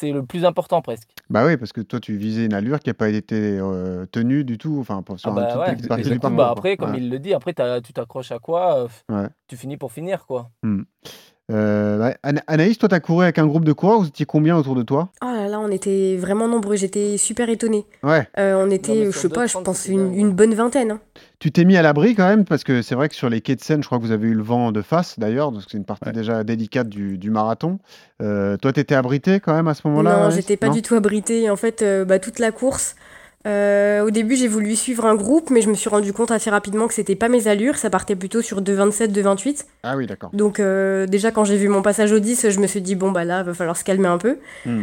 [0.03, 1.09] le plus important presque.
[1.29, 4.45] Bah oui, parce que toi, tu visais une allure qui n'a pas été euh, tenue
[4.45, 4.79] du tout.
[4.81, 5.75] Enfin, pour- sur Ah un bah toute ouais.
[5.77, 6.99] du parcours, bah après, comme Ouais.
[6.99, 9.29] il le dit, après tu t'accroches à quoi euh, Ouais.
[9.49, 10.49] Tu finis pour finir quoi.
[10.63, 10.83] Hmm.
[11.51, 12.13] Euh.
[12.23, 14.01] Ana- Anaïs, toi, tu as couru avec un groupe de coureurs.
[14.01, 15.11] Vous étiez combien autour de toi?
[15.23, 16.77] Oh là là, on était vraiment nombreux.
[16.77, 17.87] J'étais super étonnée.
[18.03, 18.27] Ouais.
[18.39, 20.93] Euh, on était, je sais pas, je pense une, une bonne vingtaine.
[20.93, 21.01] hein.
[21.39, 23.57] Tu t'es mis à l'abri quand même, parce que c'est vrai que sur les quais
[23.57, 25.71] de Seine, je crois que vous avez eu le vent de face d'ailleurs, parce que
[25.73, 27.79] c'est une partie déjà délicate du, du marathon.
[28.23, 30.75] Euh, toi, tu étais abrité quand même à ce moment-là Non, j'étais pas Non?
[30.75, 31.49] du tout abritée.
[31.51, 32.95] En fait, euh, bah, toute la course,
[33.47, 36.51] euh, au début, j'ai voulu suivre un groupe, mais je me suis rendu compte assez
[36.51, 37.77] rapidement que c'était pas mes allures.
[37.77, 39.65] Ça partait plutôt sur 2,27, 2,28.
[39.83, 40.29] Ah oui, d'accord.
[40.35, 43.13] Donc, euh, déjà, quand j'ai vu mon passage au 10, je me suis dit, bon,
[43.13, 44.37] bah là, va falloir se calmer un peu.
[44.67, 44.83] Hmm.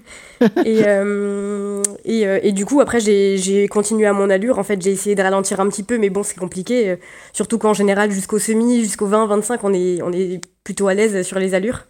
[0.64, 4.58] et, euh, et, et du coup, après, j'ai continué à mon allure.
[4.58, 6.96] En fait, j'ai essayé de ralentir un petit peu, mais bon, c'est compliqué.
[7.32, 11.22] surtout qu'en général, jusqu'au semi, jusqu'au 20, 25, on est, on est plutôt à l'aise
[11.22, 11.84] sur les allures.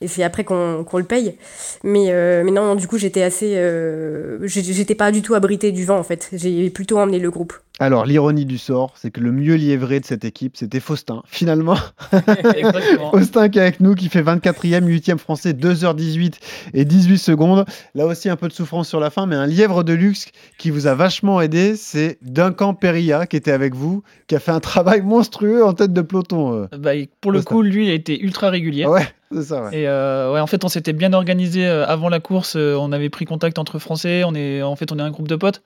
[0.00, 1.34] Et c'est après qu'on qu'on le paye.
[1.82, 3.54] Mais, euh, mais non, non, du coup, j'étais assez.
[3.56, 6.28] euh, j'étais pas du tout abritée du vent, en fait.
[6.32, 7.52] J'ai plutôt emmené le groupe.
[7.80, 11.22] Alors, l'ironie du sort, c'est que le mieux livré de cette équipe, c'était Faustin.
[11.28, 11.76] Finalement,
[12.56, 13.10] Exactement.
[13.12, 16.34] Faustin qui est avec nous, qui fait 24e, 8e français, 2h18
[16.74, 17.64] et 18 secondes.
[17.94, 20.26] Là aussi, un peu de souffrance sur la fin, mais un lièvre de luxe
[20.58, 24.52] qui vous a vachement aidé, c'est Duncan Perilla qui était avec vous, qui a fait
[24.52, 26.54] un travail monstrueux en tête de peloton.
[26.54, 26.66] euh.
[26.78, 28.86] Bah, pour le coup, lui, il a été ultra régulier.
[28.86, 29.80] Ouais, c'est ça, ouais.
[29.80, 32.56] Et euh, ouais, en fait, on s'était bien organisé euh, avant la course.
[32.56, 34.22] euh, on avait pris contact entre Français.
[34.24, 35.62] On est, en fait, on est un groupe de potes.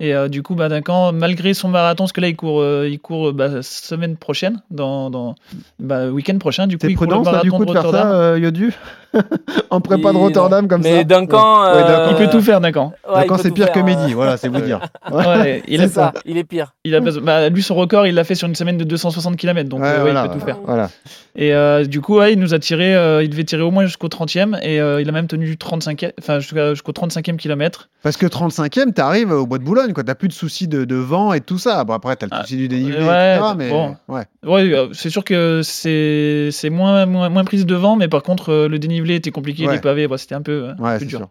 [0.00, 2.88] Et euh, du coup, bah, Duncan, malgré son marathon, parce que là, il court, euh,
[2.90, 5.36] il court bah, semaine prochaine, dans, dans
[5.78, 6.66] bah, week-end prochain.
[6.66, 8.38] Du coup, il court le prudent, ça, du marathon coup, de de faire ça, euh,
[8.38, 8.74] Yodu?
[9.70, 12.06] En prépa de Rotterdam, comme Mais ça Duncan, Ouais, euh, Duncan.
[12.10, 12.92] Il peut tout faire, Duncan.
[13.08, 14.80] Ouais, Duncan, c'est pire que Mehdi, voilà, c'est vous dire.
[15.12, 16.74] Ouais, il C'est a ça, il est pire.
[16.84, 19.36] Il a besoin- bah, lui, son record, il l'a fait sur une semaine de 260
[19.36, 20.58] km, donc Ouais, euh, voilà, il peut tout faire.
[20.64, 20.90] Voilà.
[21.36, 23.84] Et euh, du coup, ouais, il nous a tiré, euh, il devait tirer au moins
[23.84, 27.88] jusqu'au 30e, et euh, il a même tenu 35e, enfin, jusqu'au 35e kilomètre.
[28.04, 30.04] Parce que 35e, t'arrives au bois de Boulogne, quoi.
[30.04, 31.82] T'as plus de soucis de, de vent et tout ça.
[31.84, 33.54] Bon, après, t'as le souci du dénivelé, ouais, etc.
[33.56, 33.96] Mais bon.
[34.08, 34.22] ouais.
[34.46, 38.50] Ouais, c'est sûr que c'est c'est moins, moins, moins prise de vent, mais par contre,
[38.52, 39.74] euh, le dénivelé était compliqué, Ouais.
[39.74, 41.18] les pavés, bah, c'était un peu euh, Ouais, plus dur.
[41.18, 41.28] sûr.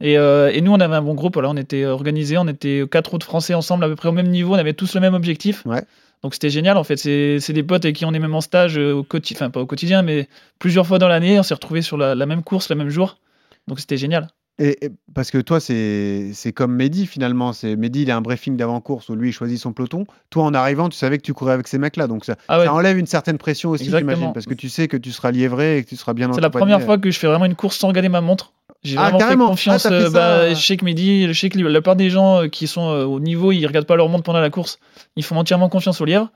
[0.00, 2.84] Et, euh, et nous, on avait un bon groupe, voilà, on était organisés, on était
[2.90, 5.14] quatre autres Français ensemble, à peu près au même niveau, on avait tous le même
[5.14, 5.64] objectif.
[6.22, 6.96] Donc c'était génial, en fait.
[6.96, 9.60] C'est des potes avec qui on est même en stage euh, au quotidien, enfin pas
[9.60, 12.70] au quotidien, mais plusieurs fois dans l'année, on s'est retrouvés sur la, la même course,
[12.70, 13.18] le même jour.
[13.68, 14.28] Donc c'était génial.
[14.58, 17.52] Et, et- parce que toi, c'est comme Mehdi finalement.
[17.52, 20.06] C'est Mehdi, il a un briefing d'avant-course où lui, il choisit son peloton.
[20.30, 22.06] Toi, en arrivant, tu savais que tu courais avec ces mecs-là.
[22.06, 22.64] Donc ça, Ah ouais.
[22.64, 24.32] ça enlève une certaine pression aussi, j'imagine.
[24.32, 26.50] Parce que tu sais que tu seras livré et que tu seras bien C'est la
[26.50, 28.52] première fois que je fais vraiment une course sans regarder ma montre.
[28.82, 29.86] J'ai Ah, vraiment fait confiance.
[29.86, 30.54] Ah, fait euh, bah.
[30.54, 33.04] Je sais que Mehdi, je sais que la plupart des gens euh, qui sont euh,
[33.04, 34.78] au niveau, ils regardent pas leur montre pendant la course.
[35.16, 36.30] Ils font entièrement confiance au lièvre.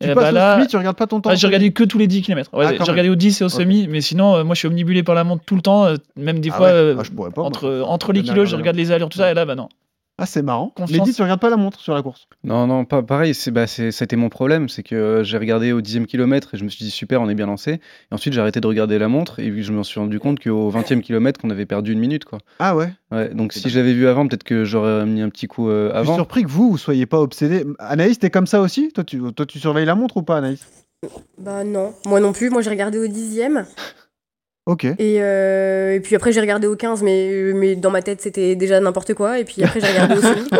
[0.00, 1.72] Tu Et passes bah au là, semi, tu regardes pas ton temps Ah, j'ai regardé
[1.72, 2.50] que tous les 10 km.
[2.52, 4.68] Ah, quand j'ai regardé au 10 et au semi, mais sinon, euh, moi je suis
[4.68, 6.72] omnibulé par la montre tout le temps, euh, même des Ah fois ouais.
[6.72, 7.48] euh, Ah, je pourrais pas, moi.
[7.48, 8.56] entre, entre les kilos, je regardé.
[8.62, 9.68] regarde les allures, tout ça, et là, bah non.
[10.16, 10.72] Ah, c'est marrant.
[10.76, 11.00] Confiance.
[11.00, 12.28] Mehdi, tu regardes pas la montre sur la course?
[12.44, 13.34] Non, non, pas pareil.
[13.34, 14.68] C'est, bah, c'est, c'était mon problème.
[14.68, 17.28] C'est que euh, j'ai regardé au dixième kilomètre et je me suis dit super, on
[17.28, 17.72] est bien lancé.
[17.72, 17.80] Et
[18.14, 20.70] ensuite, j'ai arrêté de regarder la montre et puis je me suis rendu compte qu'au
[20.70, 22.24] 20e kilomètre, qu'on avait perdu une minute.
[22.26, 22.38] Quoi.
[22.60, 22.92] Ah ouais?
[23.10, 25.90] Ouais, donc si j'avais vu avant, peut-être que j'aurais mis un petit coup euh, Je
[25.94, 26.14] suis avant.
[26.14, 27.64] surpris que vous, vous soyez pas obsédé.
[27.80, 28.92] Anaïs, t'es comme ça aussi?
[28.92, 30.64] Toi tu, toi, tu surveilles la montre ou pas, Anaïs?
[31.38, 32.50] Bah non, moi non plus.
[32.50, 33.66] Moi, j'ai regardé au dixième.
[34.66, 34.84] Ok.
[34.84, 38.56] Et, euh, et puis après, j'ai regardé au 15, mais, mais dans ma tête, c'était
[38.56, 39.38] déjà n'importe quoi.
[39.38, 40.48] Et puis après, j'ai regardé au semi.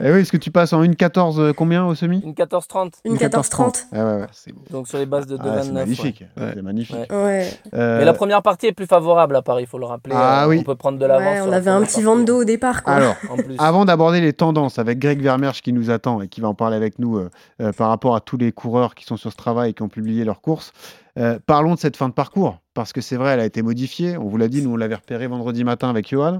[0.00, 2.20] Eh oui, est-ce que tu passes en 1,14 euh, combien au semi?
[2.24, 2.92] Une 14-30.
[3.04, 3.84] Une 14-30.
[3.92, 4.26] Ah ouais, ouais.
[4.70, 5.40] Donc sur les bases de 2,29.
[5.46, 6.24] Ah, c'est magnifique.
[6.36, 6.96] C'est magnifique.
[7.12, 7.48] Ouais.
[7.74, 10.14] Euh, Mais la première partie est plus favorable à Paris, il faut le rappeler.
[10.16, 10.58] Ah Euh, oui.
[10.60, 11.46] On peut prendre de l'avance.
[11.46, 12.94] On la avait un petit vent de dos au départ, quoi.
[12.94, 13.54] Alors, En plus.
[13.58, 16.76] avant d'aborder les tendances avec Greg Vermersch qui nous attend et qui va en parler
[16.76, 19.70] avec nous euh, euh, par rapport à tous les coureurs qui sont sur ce travail
[19.70, 20.72] et qui ont publié leurs courses,
[21.18, 22.58] euh, parlons de cette fin de parcours.
[22.74, 24.16] Parce que c'est vrai, elle a été modifiée.
[24.16, 26.38] On vous l'a dit, nous on l'avait repéré vendredi matin avec Johan.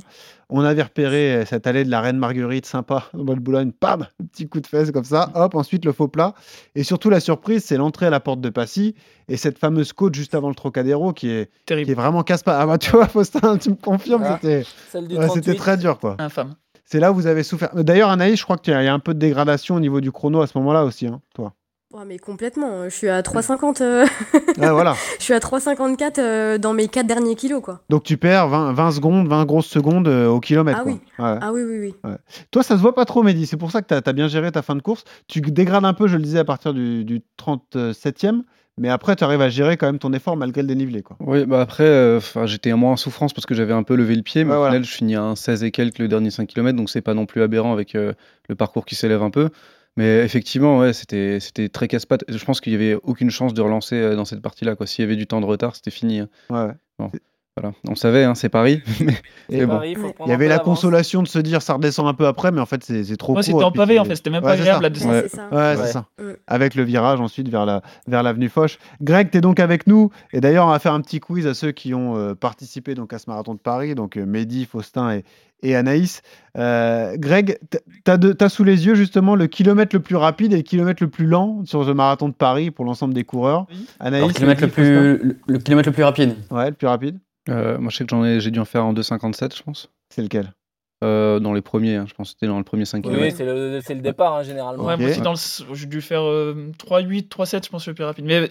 [0.50, 3.70] On avait repéré euh, cette allée de la Reine Marguerite, sympa, bas de Boulogne.
[3.70, 5.30] Pam Un petit coup de fesse comme ça.
[5.34, 6.34] Hop, ensuite le faux plat.
[6.74, 8.96] Et surtout la surprise, c'est l'entrée à la porte de Passy
[9.28, 12.58] et cette fameuse côte juste avant le Trocadéro qui est, qui est vraiment casse-pas.
[12.58, 15.56] Ah bah tu vois, Faustin, tu me confirmes, Ah, c'était celle du ouais, c'était 38.
[15.56, 16.16] très dur quoi.
[16.18, 16.54] Infâme.
[16.84, 17.74] C'est là où vous avez souffert.
[17.74, 19.80] D'ailleurs, Anaïs, je crois qu'il y a il y a un peu de dégradation au
[19.80, 21.54] niveau du chrono à ce moment-là aussi, hein, toi.
[21.94, 22.84] Ouais, mais complètement.
[22.84, 23.80] Je suis à 3,50.
[23.80, 24.04] euh,
[24.58, 24.94] Ouais, voilà.
[25.18, 27.80] je suis à 3,54 euh, dans mes 4 derniers kilos, quoi.
[27.88, 30.78] Donc tu perds 20, 20 secondes, 20 grosses secondes euh, au kilomètre.
[30.80, 30.92] Ah quoi.
[30.92, 30.98] oui.
[31.24, 31.38] Ouais.
[31.40, 31.94] Ah oui, oui, oui.
[32.02, 32.16] Ouais.
[32.50, 33.46] Toi, ça se voit pas trop, Mehdi.
[33.46, 35.04] C'est pour ça que tu as, bien géré ta fin de course.
[35.28, 38.42] Tu dégrades un peu, je le disais, à partir du, du 37e.
[38.76, 41.02] Mais après, tu arrives à gérer quand même ton effort malgré le dénivelé.
[41.02, 41.16] Quoi.
[41.20, 44.22] Oui, bah après, euh, j'étais moins en souffrance parce que j'avais un peu levé le
[44.22, 44.72] pied, mais Ouais, au voilà.
[44.72, 47.14] final, je finis à un 16 et quelques le dernier 5 km, donc c'est pas
[47.14, 48.14] non plus aberrant avec euh,
[48.48, 49.50] le parcours qui s'élève un peu.
[49.96, 52.24] Mais effectivement, ouais, c'était c'était très casse-pattes.
[52.28, 54.74] Je pense qu'il y avait aucune chance de relancer euh, dans cette partie-là.
[54.74, 54.86] quoi.
[54.86, 56.20] S'il y avait du temps de retard, c'était fini.
[56.20, 56.28] hein.
[56.50, 56.72] Ouais.
[56.98, 57.10] Bon.
[57.56, 58.82] Voilà, on savait, hein, c'est Paris.
[59.48, 59.74] mais bon.
[59.76, 62.50] Paris, faut Il y avait la consolation de se dire ça redescend un peu après,
[62.50, 63.44] mais en fait c'est c'est trop Ouais, court.
[63.44, 65.12] c'était en pavé, en fait, c'était même pas Ouais, agréable, la descente.
[65.12, 65.48] Ouais, c'est ça.
[65.52, 65.86] Ouais, c'est Ouais.
[65.92, 66.06] ça.
[66.20, 66.32] Mm.
[66.48, 68.76] Avec le virage ensuite vers la vers l'avenue Foch.
[69.00, 70.10] Greg, tu es donc avec nous.
[70.32, 73.12] Et d'ailleurs, on va faire un petit quiz à ceux qui ont euh, participé donc
[73.12, 75.24] à ce marathon de Paris, donc euh, Mehdi, Faustin et,
[75.64, 76.22] et Anaïs.
[76.56, 77.58] Euh, Greg,
[78.04, 81.10] tu as, sous les yeux justement le kilomètre le plus rapide et le kilomètre le
[81.10, 83.66] plus lent sur le marathon de Paris pour l'ensemble des coureurs.
[83.98, 86.36] Anaïs, Alors, kilomètre le, Mehdi, Faustin plus, le, le kilomètre le plus rapide.
[86.50, 87.18] Ouais, le plus rapide.
[87.48, 89.90] Euh, moi, je sais que j'en ai, j'ai dû en faire en 2,57, je pense.
[90.10, 90.52] C'est lequel?
[91.02, 93.36] Euh, Dans les premiers, hein, je pense que c'était dans le premier 5 Oui, km.
[93.36, 94.84] c'est le, c'est le départ, hein, généralement.
[94.84, 95.74] Ouais, moi aussi, dans le...
[95.74, 98.24] j'ai dû faire euh, 3-8, 3-7, je pense, le plus rapide.
[98.24, 98.50] Mais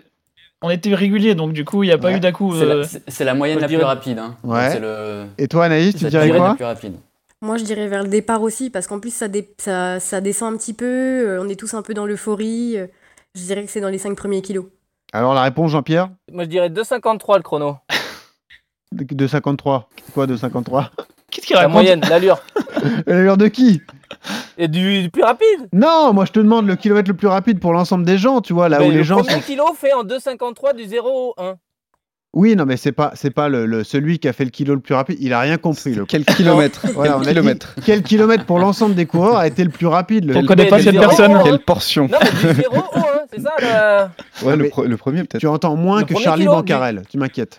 [0.64, 2.18] on était régulier, donc du coup, il n'y a pas Ouais.
[2.18, 2.56] eu d'à-coup.
[2.58, 4.18] C'est la- euh, c'est- la moyenne la plus rapide.
[4.20, 4.36] hein.
[4.44, 4.80] Ouais.
[4.80, 6.94] le- Et toi, Anaïs, tu la dirais quoi la plus rapide.
[7.42, 10.54] Moi, je dirais vers le départ aussi, parce qu'en plus, ça, dé- ça, ça descend
[10.54, 12.78] un petit peu, euh, on est tous un peu dans l'euphorie.
[12.78, 12.88] euh,
[13.36, 14.66] Je dirais que c'est dans les 5 premiers kilos.
[15.12, 17.78] Alors la réponse, Jean-Pierre Moi, je dirais 2,53 le chrono.
[18.92, 19.90] de, de 53.
[20.14, 20.92] Quoi de 53
[21.32, 21.74] Qu'est-ce qu'il La raconte?
[21.74, 22.42] moyenne, l'allure.
[23.08, 23.82] L'heure de qui?
[24.58, 25.68] Et du, du plus rapide.
[25.74, 28.54] Non, moi je te demande le kilomètre le plus rapide pour l'ensemble des gens, tu
[28.54, 29.40] vois, là Mais où le les gens premier sont...
[29.42, 31.08] kilo fait en 2,53 du 0
[31.38, 31.56] au 1.
[32.36, 34.74] Oui, non, mais c'est pas, c'est pas le, le- celui qui a fait le kilo
[34.74, 35.18] le plus rapide.
[35.20, 35.94] Il a rien compris.
[35.94, 36.06] Le...
[36.06, 39.46] Quel kilomètre Voilà, on Quel a dit kilomètre quel kilomètre pour l'ensemble des coureurs a
[39.46, 40.38] été le plus rapide le...
[40.38, 41.40] On connaît Mais pas cette personne.
[41.44, 43.04] Quelle portion Non, mais du 0 au 1,
[43.36, 44.46] c'est ça le...
[44.48, 45.40] Ouais, le, pre- le premier peut-être.
[45.40, 47.58] Tu entends moins Le que Charlie du- Bancarel, tu m'inquiètes.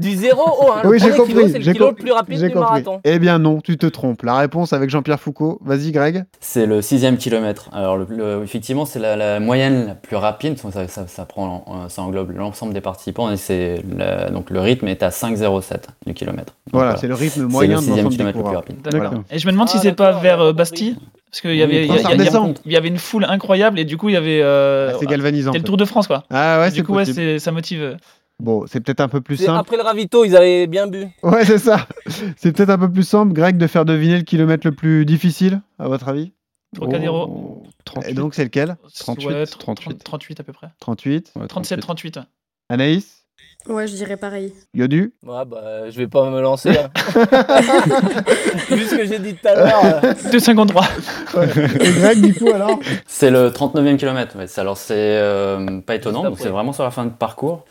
[0.00, 0.82] Du 0 au 1.
[0.82, 1.52] Le oui, j'ai premier kilo, compris.
[1.52, 2.60] c'est le j'ai kilo le compris, plus rapide du compris.
[2.60, 3.00] marathon.
[3.04, 4.22] Eh bien non, tu te trompes.
[4.22, 5.58] La réponse avec Jean-Pierre Foucault.
[5.64, 6.24] Vas-y, Greg.
[6.40, 7.68] C'est le sixième kilomètre.
[7.72, 10.58] Alors, le- le- effectivement, c'est la, la moyenne la plus rapide.
[10.58, 13.30] Ça, ça, ça prend, euh, ça englobe l'ensemble des participants.
[13.30, 16.54] Et c'est la- donc le rythme est à 5,07 du kilomètre.
[16.72, 18.60] Voilà, c'est le rythme C'est moyen le de sixième l'ensemble des kilomètre le plus coureurs.
[18.62, 18.76] rapide.
[18.90, 19.10] Voilà.
[19.30, 20.52] Et je me demande si Ah, c'est pas vers euh.
[20.52, 20.96] Bastille.
[21.30, 22.58] Parce qu'il y avait, il y, a- ça il y a- redescend.
[22.64, 24.40] il y avait une foule incroyable et du coup il y avait.
[24.42, 25.52] euh, Ah, c'est galvanisant.
[25.52, 25.64] C'était le.
[25.66, 26.24] Tour de France quoi.
[26.30, 27.38] Ah ouais, du c'est coup ouais, possible.
[27.40, 27.96] ça motive.
[28.40, 29.58] Bon, c'est peut-être un peu plus simple.
[29.58, 31.06] Après le ravito, ils avaient bien bu.
[31.24, 31.86] Ouais, c'est ça.
[32.36, 35.60] C'est peut-être un peu plus simple, Greg, de faire deviner le kilomètre le plus difficile,
[35.80, 36.30] à votre avis?
[36.76, 37.26] Trocadéro.
[37.28, 38.10] Oh, 38.
[38.10, 38.76] Et donc, c'est lequel?
[39.00, 40.04] 38, Ouais, 38.
[40.04, 40.68] 38 à peu près.
[40.78, 41.32] 38.
[41.34, 42.12] Ouais, 37, 38.
[42.12, 42.28] 38.
[42.68, 43.24] Anaïs?
[43.68, 44.54] Ouais, je dirais pareil.
[44.72, 46.70] Yodu Ouais, bah, je vais pas me lancer.
[46.70, 46.88] hein.
[48.70, 49.84] Vu ce que j'ai dit tout à l'heure.
[50.04, 51.80] euh, 2,53.
[51.86, 52.78] Et Greg, du coup, alors?
[53.06, 54.36] C'est le 39e kilomètre.
[54.38, 54.46] ouais.
[54.58, 56.34] Alors, c'est euh, pas étonnant.
[56.36, 57.64] C'est vraiment sur la fin de parcours.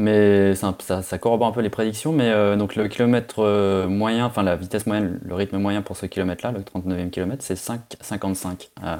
[0.00, 2.12] Mais ça, ça corrobore un peu les prédictions.
[2.12, 5.96] Mais euh, donc, le kilomètre euh, moyen, enfin, la vitesse moyenne, le rythme moyen pour
[5.96, 8.68] ce kilomètre-là, le 39e kilomètre, c'est 5,55.
[8.84, 8.96] Euh,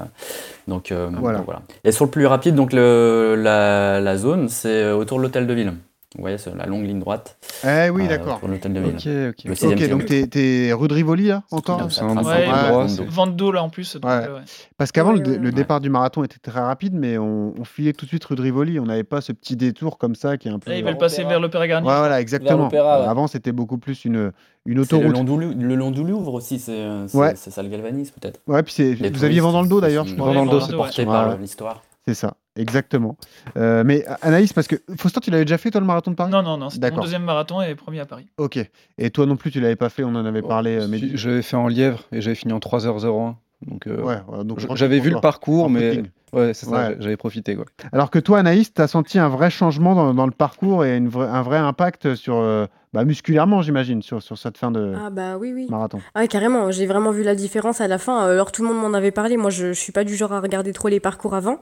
[0.67, 1.39] donc, euh, Voilà.
[1.39, 1.63] donc, voilà.
[1.85, 5.47] Et sur le plus rapide, donc, le, la, la zone, c'est euh, autour de l'hôtel
[5.47, 5.73] de ville.
[6.17, 7.37] Vous voyez, c'est la longue ligne droite.
[7.65, 8.41] Eh oui, euh, d'accord.
[8.43, 8.95] De l'hôtel de ville.
[8.97, 9.57] Ok, Le ok.
[9.59, 12.87] sixième Ok, donc t'es- t'es rue de Rivoli, là, encore Ouais.
[13.11, 13.95] Vente d'eau là en plus.
[13.97, 14.11] donc, Ouais.
[14.27, 14.41] euh, ouais.
[14.79, 15.53] Parce qu'avant, Ouais, le, ouais, le ouais.
[15.53, 18.41] départ du marathon était très rapide, mais on, on filait tout de suite rue de
[18.43, 18.81] Rivoli.
[18.81, 20.71] On n'avait pas ce petit détour comme ça qui est un peu.
[20.71, 21.85] Là, ils Vers veulent passer vers l'Opéra Ouais, Garnier.
[21.91, 22.69] voilà, exactement.
[22.69, 22.79] ouais.
[22.79, 24.33] Avant, c'était beaucoup plus une,
[24.65, 25.05] une autoroute.
[25.15, 27.35] le long du Louvre aussi, c'est euh, c'est- Ouais.
[27.37, 28.41] ça le galvanisme peut-être.
[28.47, 30.29] Ouais, puis vous aviez vent dans le dos d'ailleurs, je crois.
[30.29, 30.77] Vent dans le dos, c'est ouais.
[30.79, 31.37] porté Ouais, par ouais.
[31.39, 31.83] l'histoire.
[32.07, 33.17] C'est ça, exactement.
[33.57, 36.31] Euh, mais Anaïs, parce que Faustin, tu l'avais déjà fait toi le marathon de Paris?
[36.31, 38.27] Non, non, non, c'était mon deuxième marathon et premier à Paris.
[38.37, 38.59] Ok.
[38.99, 41.11] Et toi non plus, tu l'avais pas fait, on en avait parlé, euh, Si, Mehdi.
[41.15, 43.35] Je l'avais fait en lièvre et j'avais fini en 3h01.
[43.67, 47.17] Donc, euh, Ouais, ouais, donc j'avais vu le parcours, En mais ouais, c'est ça, j'avais
[47.17, 47.65] profité quoi.
[47.93, 50.97] Alors que toi, Anaïs, tu as senti un vrai changement dans, dans le parcours et
[50.97, 55.11] une un vrai impact sur, euh, bah, musculairement, j'imagine, sur, sur cette fin de Ah
[55.11, 55.67] bah oui, oui.
[55.71, 56.01] marathon.
[56.15, 58.19] Ah ouais, carrément, j'ai vraiment vu la différence à la fin.
[58.19, 60.41] Alors tout le monde m'en avait parlé, moi je, je suis pas du genre à
[60.41, 61.61] regarder trop les parcours avant,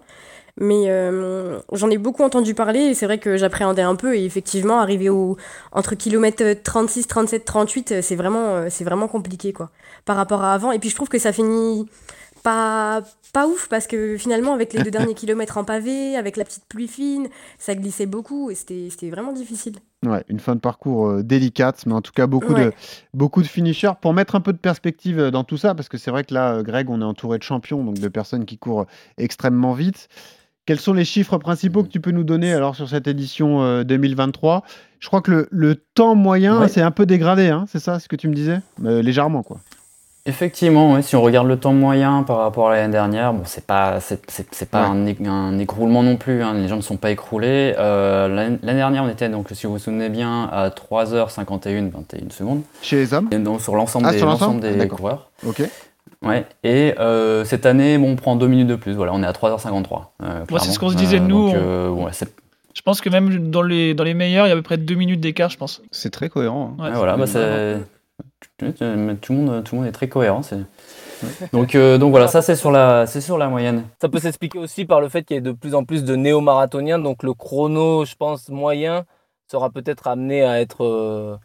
[0.58, 4.24] mais euh, j'en ai beaucoup entendu parler et c'est vrai que j'appréhendais un peu et
[4.24, 5.36] effectivement arriver au
[5.72, 9.70] entre kilomètre 36, 37, 38, euh, c'est vraiment euh, c'est vraiment compliqué quoi
[10.06, 11.86] par rapport à avant et puis je trouve que ça finit
[12.42, 13.02] pas
[13.36, 16.64] pas ouf parce que finalement avec les deux derniers kilomètres en pavé, avec la petite
[16.70, 19.74] pluie fine, ça glissait beaucoup et c'était vraiment difficile.
[20.06, 22.72] Ouais, une fin de parcours euh, délicate, mais en tout cas beaucoup, de,
[23.12, 23.92] beaucoup de finishers.
[24.00, 26.32] Pour mettre un peu de perspective euh, dans tout ça, parce que c'est vrai que
[26.32, 28.86] là, euh, Greg, on est entouré de champions, donc de personnes qui courent
[29.18, 30.08] extrêmement vite.
[30.66, 33.84] Quels sont les chiffres principaux que tu peux nous donner alors sur cette édition euh,
[33.84, 34.64] 2023
[34.98, 36.68] Je crois que le, le temps moyen Ouais.
[36.68, 38.60] c'est un peu dégradé, hein, c'est ça ce que tu me disais?
[38.84, 39.60] Euh, Légèrement, quoi.
[40.26, 43.64] Effectivement, ouais, si on regarde le temps moyen par rapport à l'année dernière, bon, c'est
[43.64, 45.06] pas, c'est, c'est- c'est pas Ouais.
[45.28, 47.74] un, écroulement non plus, hein, les gens ne sont pas écroulés.
[47.78, 52.30] Euh, l'année, l'année dernière, on était, donc, si vous vous souvenez bien, à 3h51, 21
[52.30, 52.62] secondes.
[52.82, 53.28] Chez les hommes?
[53.30, 54.98] Et donc, sur l'ensemble Ah, des, sur l'ensemble l'ensemble Ah, des d'accord.
[54.98, 55.30] coureurs.
[55.46, 55.62] Ok.
[56.22, 56.44] Ouais.
[56.64, 59.32] Et euh, cette année, bon, on prend 2 minutes de plus, voilà, on est à
[59.32, 60.12] 3h53.
[60.24, 62.32] euh, Ouais, c'est ce qu'on se disait, nous, donc, on- euh, ouais, c'est-
[62.74, 64.76] Je pense que même dans les, dans les meilleurs, il y a à peu près
[64.76, 65.82] deux minutes d'écart, je pense.
[65.92, 66.74] C'est très cohérent.
[66.78, 66.82] hein.
[66.82, 67.78] Ouais, Ouais, voilà, bah, c'est-
[68.58, 70.42] tout, le monde, tout le monde est très cohérent.
[70.42, 70.58] c'est-
[71.52, 73.84] Donc, euh, donc voilà, ça c'est sur, la, c'est sur la moyenne.
[74.00, 76.14] Ça peut s'expliquer aussi par le fait qu'il y ait de plus en plus de
[76.16, 79.04] néo-marathoniens, donc le chrono, je pense, moyen
[79.50, 81.36] sera peut-être amené à être euh,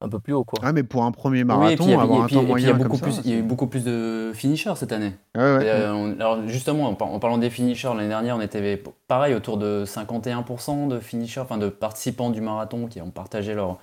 [0.00, 0.44] un peu plus haut.
[0.44, 0.60] Quoi.
[0.62, 2.44] Ah, mais pour un premier marathon, puis, et puis- avoir et un puis- temps et
[2.44, 3.84] puis il y moyen a beaucoup comme ça, plus, il y a eu beaucoup plus
[3.84, 5.12] de finishers cette année.
[5.36, 5.66] Ouais, ouais.
[5.66, 9.58] Et, euh, on- alors justement, en parlant des finishers, l'année dernière, on était pareil autour
[9.58, 13.78] de 51% de finishers, enfin de participants du marathon qui ont partagé leur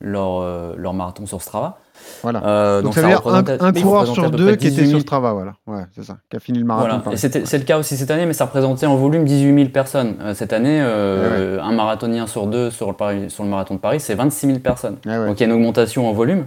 [0.00, 1.78] leur, euh, leur marathon sur Strava.
[2.22, 2.44] Voilà.
[2.46, 5.00] Euh, donc, ça veut dire un, un coureur sur deux qui était 18 000 sur
[5.00, 5.54] Strava, voilà.
[5.66, 6.18] Ouais, c'est ça.
[6.30, 7.00] Qui a fini le marathon.
[7.04, 7.16] Voilà.
[7.16, 10.14] c'est le cas aussi cette année, mais ça représentait en volume 18 000 personnes.
[10.20, 13.80] Euh, cette année, euh, un marathonien sur deux sur le, Paris- sur le marathon de
[13.80, 14.96] Paris, c'est 26 000 personnes.
[15.04, 16.46] Donc il y a une augmentation en volume.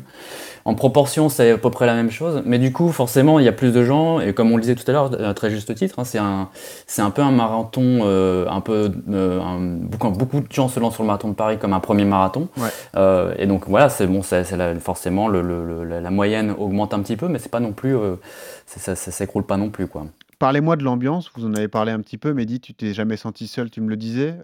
[0.65, 2.41] En proportion, c'est à peu près la même chose.
[2.45, 4.19] Mais du coup, forcément, il y a plus de gens.
[4.19, 6.50] Et comme on le disait tout à l'heure, à très juste titre, hein, c'est un,
[6.88, 10.80] c'est un peu un marathon, euh, un peu, euh, un- beaucoup, beaucoup de gens se
[10.80, 12.47] lancent sur le marathon de Paris comme un premier marathon.
[12.58, 12.69] Ouais.
[12.95, 14.43] Euh, et donc voilà, c'est bon, c'est,
[14.80, 17.95] forcément le, le- le- la, moyenne augmente un petit peu, mais c'est pas non plus,
[17.95, 18.15] euh,
[18.65, 20.04] ça, ça s'écroule pas non plus quoi.
[20.41, 23.45] Parlez-moi de l'ambiance, vous en avez parlé un petit peu, Mehdi, tu t'es jamais senti
[23.45, 24.36] seul, tu me le disais.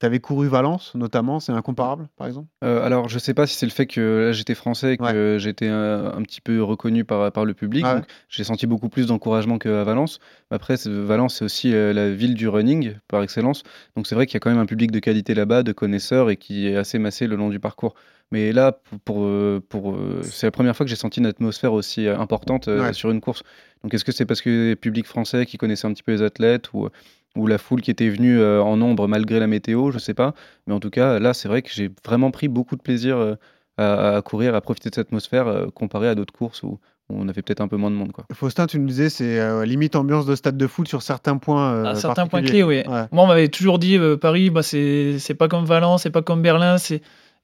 [0.00, 2.48] tu avais couru Valence, notamment, c'est incomparable, par exemple?
[2.64, 5.36] Euh, alors, je sais pas si c'est le fait que là j'étais français et que
[5.38, 7.84] j'étais un, un petit peu reconnu par, par le public.
[7.84, 7.96] Ouais.
[7.96, 10.20] donc j'ai senti beaucoup plus d'encouragement qu'à Valence.
[10.50, 13.62] Après, c'est- Valence, c'est aussi euh, la ville du running par excellence.
[13.94, 16.30] Donc, c'est vrai qu'il y a quand même un public de qualité là-bas, de connaisseurs
[16.30, 17.94] et qui est assez massé le long du parcours.
[18.32, 21.26] Mais là, pour, pour, euh, pour, euh, c'est la première fois que j'ai senti une
[21.26, 22.92] atmosphère aussi euh, importante euh, Ouais.
[22.92, 23.42] sur une course.
[23.86, 26.22] Donc, est-ce que c'est parce que le public français qui connaissait un petit peu les
[26.22, 26.88] athlètes ou,
[27.36, 30.34] ou la foule qui était venue euh, en nombre malgré la météo, je sais pas.
[30.66, 33.34] Mais en tout cas, là, c'est vrai que j'ai vraiment pris beaucoup de plaisir euh,
[33.78, 37.14] à, à courir, à profiter de cette atmosphère euh, comparé à d'autres courses où, où
[37.20, 38.10] on avait peut-être un peu moins de monde.
[38.10, 38.24] Quoi.
[38.32, 41.72] Faustin, tu nous disais, c'est euh, limite ambiance de stade de foot sur certains points.
[41.74, 42.82] euh, À certains points clés, oui.
[42.88, 43.04] Ouais.
[43.12, 46.42] Moi, on m'avait toujours dit euh, Paris, bah, c'est pas comme Valence, c'est pas comme
[46.42, 46.74] Berlin.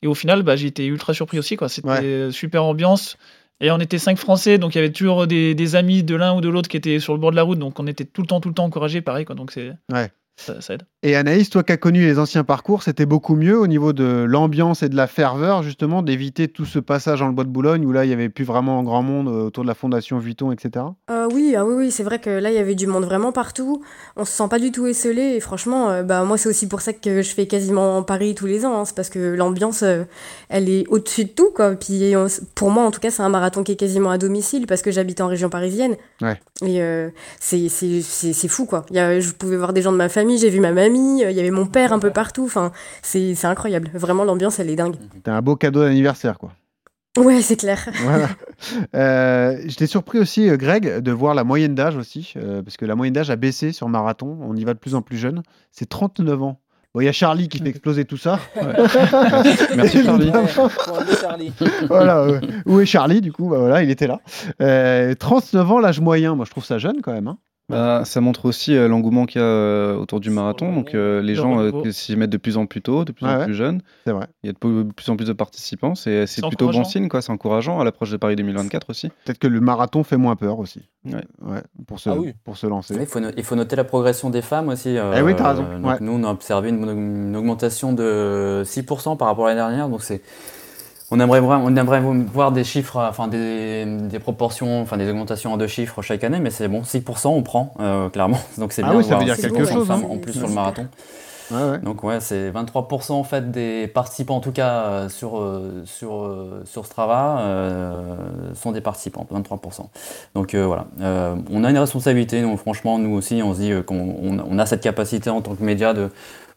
[0.04, 1.54] Et au final, bah, j'ai été ultra surpris aussi.
[1.54, 1.68] quoi.
[1.68, 3.16] C'était super ambiance.
[3.62, 6.40] Et on était cinq Français, donc il y avait toujours des, amis de l'un ou
[6.40, 7.60] de l'autre qui étaient sur le bord de la route.
[7.60, 9.24] Donc on était tout le temps, tout le temps encouragés, pareil.
[9.24, 9.36] Quoi.
[9.36, 10.10] Donc c'est Ouais.
[10.36, 10.82] Ça, ça aide.
[11.04, 14.24] Et Anaïs, toi qui as connu les anciens parcours, c'était beaucoup mieux au niveau de
[14.28, 17.84] l'ambiance et de la ferveur, justement, d'éviter tout ce passage dans le bois de Boulogne
[17.84, 20.18] où là, il n'y avait plus vraiment un grand monde euh, autour de la fondation
[20.18, 20.84] Vuitton, etc.
[21.10, 23.32] Euh, oui, ah oui, oui, c'est vrai que là, il y avait du monde vraiment
[23.32, 23.82] partout.
[24.16, 25.22] On se sent pas du tout esselé.
[25.36, 28.46] Et franchement, euh, bah, moi, c'est aussi pour ça que je fais quasiment Paris tous
[28.46, 28.78] les ans.
[28.80, 28.84] hein.
[28.84, 30.04] C'est parce que l'ambiance, euh,
[30.48, 31.72] elle est au-dessus de tout, quoi.
[31.74, 34.66] Puis on pour moi, en tout cas, c'est un marathon qui est quasiment à domicile
[34.68, 35.96] parce que j'habite en région parisienne.
[36.20, 36.38] Ouais.
[36.64, 37.08] Et euh,
[37.40, 38.86] c'est c'est- c'est- c'est fou, quoi.
[38.90, 41.24] Il y a, je pouvais voir des gens de ma famille, j'ai vu ma mamie,
[41.24, 42.44] euh, il y avait mon père un peu partout.
[42.44, 43.90] Enfin, c'est incroyable.
[43.94, 44.96] Vraiment, l'ambiance, elle est dingue.
[45.14, 46.52] C'était un beau cadeau d'anniversaire, quoi.
[47.18, 47.88] Ouais, c'est clair.
[48.04, 48.28] Voilà.
[48.94, 52.84] Euh, J'étais surpris aussi, euh, Greg, de voir la moyenne d'âge aussi, euh, parce que
[52.86, 54.38] la moyenne d'âge a baissé sur marathon.
[54.40, 55.42] On y va de plus en plus jeune.
[55.72, 56.60] C'est 39 ans.
[56.94, 58.38] Bon, il y a Charlie qui fait exploser tout ça.
[59.76, 60.30] Merci, Charlie.
[61.88, 62.26] Voilà.
[62.26, 62.40] ouais.
[62.66, 63.48] Où est Charlie, du coup?
[63.48, 64.20] Bah voilà, il était là.
[64.60, 66.34] Euh, 39 ans, l'âge moyen.
[66.34, 67.28] Moi, je trouve ça jeune quand même.
[67.28, 67.38] hein.
[67.72, 70.72] Bah, ça montre aussi euh, l'engouement qu'il y a euh, autour du marathon.
[70.72, 73.26] Donc, euh, les Le gens euh, s'y mettent de plus en plus tôt, de plus
[73.26, 73.44] en ouais.
[73.44, 73.82] plus jeunes.
[74.06, 74.26] C'est vrai.
[74.42, 74.58] Il y a de
[74.92, 75.94] plus en plus de participants.
[75.94, 77.22] C'est c'est C'est plutôt bon signe, quoi.
[77.22, 79.08] C'est encourageant à l'approche de Paris 2024 aussi.
[79.24, 80.82] Peut-être que le marathon fait moins peur aussi.
[81.04, 81.14] Ouais.
[81.42, 82.32] Ouais, pour, se, Ah oui.
[82.44, 82.94] pour se lancer.
[82.98, 84.96] Il faut, no- il faut noter la progression des femmes aussi.
[84.98, 85.66] euh, Eh oui, t'as raison.
[86.00, 89.88] Nous, on a observé une, une augmentation de 6% par rapport à l'année dernière.
[89.88, 90.22] Donc c'est,
[91.12, 95.58] on aimerait, on aimerait voir des chiffres, enfin des, des proportions, enfin des augmentations en
[95.58, 98.38] deux chiffres chaque année, mais c'est bon, 6% on prend, euh, clairement.
[98.58, 100.02] Donc c'est Ah bien oui, de ça voir veut dire 6% quelque chose, hein.
[100.10, 100.86] en plus sur le marathon.
[101.50, 101.78] Ouais.
[101.82, 106.14] Donc ouais, c'est 23% en fait des participants en tout cas euh, sur, euh, sur,
[106.24, 108.16] euh, sur Strava euh,
[108.54, 109.88] sont des participants, 23%.
[110.34, 113.72] Donc euh, voilà, Euh, on a une responsabilité, donc franchement nous aussi on se dit
[113.72, 116.08] euh, qu'on on, on a cette capacité en tant que média de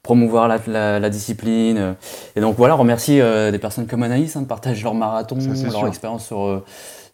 [0.06, 1.78] promouvoir la, la- la discipline.
[1.80, 1.94] euh.
[2.36, 5.48] Et donc voilà, remercier euh, des personnes comme Anaïs hein, de partager leur marathon, Ça,
[5.72, 6.63] leur expérience sur, euh,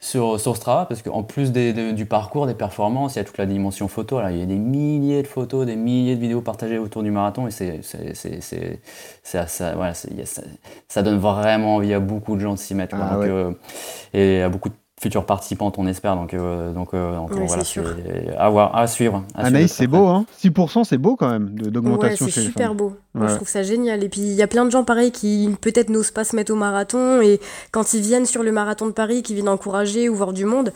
[0.01, 3.23] sur, sur Strava, parce qu'en plus des- des- du parcours, des performances, il y a
[3.23, 4.19] toute la dimension photo.
[4.29, 7.47] Il y a des milliers de photos, des milliers de vidéos partagées autour du marathon,
[7.47, 7.79] et c'est,
[9.47, 9.93] ça, voilà,
[11.01, 12.95] donne vraiment envie à beaucoup de gens de s'y mettre.
[12.99, 13.29] Ah ouais.
[13.29, 13.51] euh,
[14.13, 16.15] et à beaucoup de futures participantes, on espère.
[16.15, 17.79] Donc, euh, donc, euh, donc, Oui, voilà, c'est
[18.37, 19.23] à, voir, à suivre.
[19.33, 22.41] à suivre Anaïs, c'est beau, hein 6%, c'est beau quand même de- Ouais, d'augmentation c'est
[22.41, 22.77] super femmes.
[22.77, 22.93] beau.
[23.15, 23.35] Moi, je Ouais.
[23.37, 24.03] trouve ça génial.
[24.03, 26.53] Et puis, il y a plein de gens, pareil, qui peut-être n'osent pas se mettre
[26.53, 27.19] au marathon.
[27.21, 27.39] Et
[27.71, 30.71] quand ils viennent sur le marathon de Paris, qui viennent encourager ou voir du monde,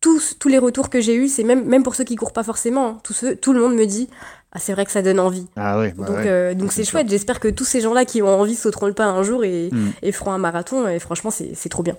[0.00, 2.42] tous, tous les retours que j'ai eus, c'est même, même pour ceux qui courent pas
[2.42, 2.98] forcément, hein,
[3.42, 4.08] tout le monde me dit
[4.52, 5.46] Ah, c'est vrai que ça donne envie.
[5.56, 6.24] Ah ouais, bah donc, ouais.
[6.28, 7.08] euh, donc C'est chouette.
[7.10, 9.90] J'espère que tous ces gens-là qui ont envie sauteront le pas un jour et, Mm.
[10.02, 10.88] et feront un marathon.
[10.88, 11.96] Et franchement, c'est c'est trop bien.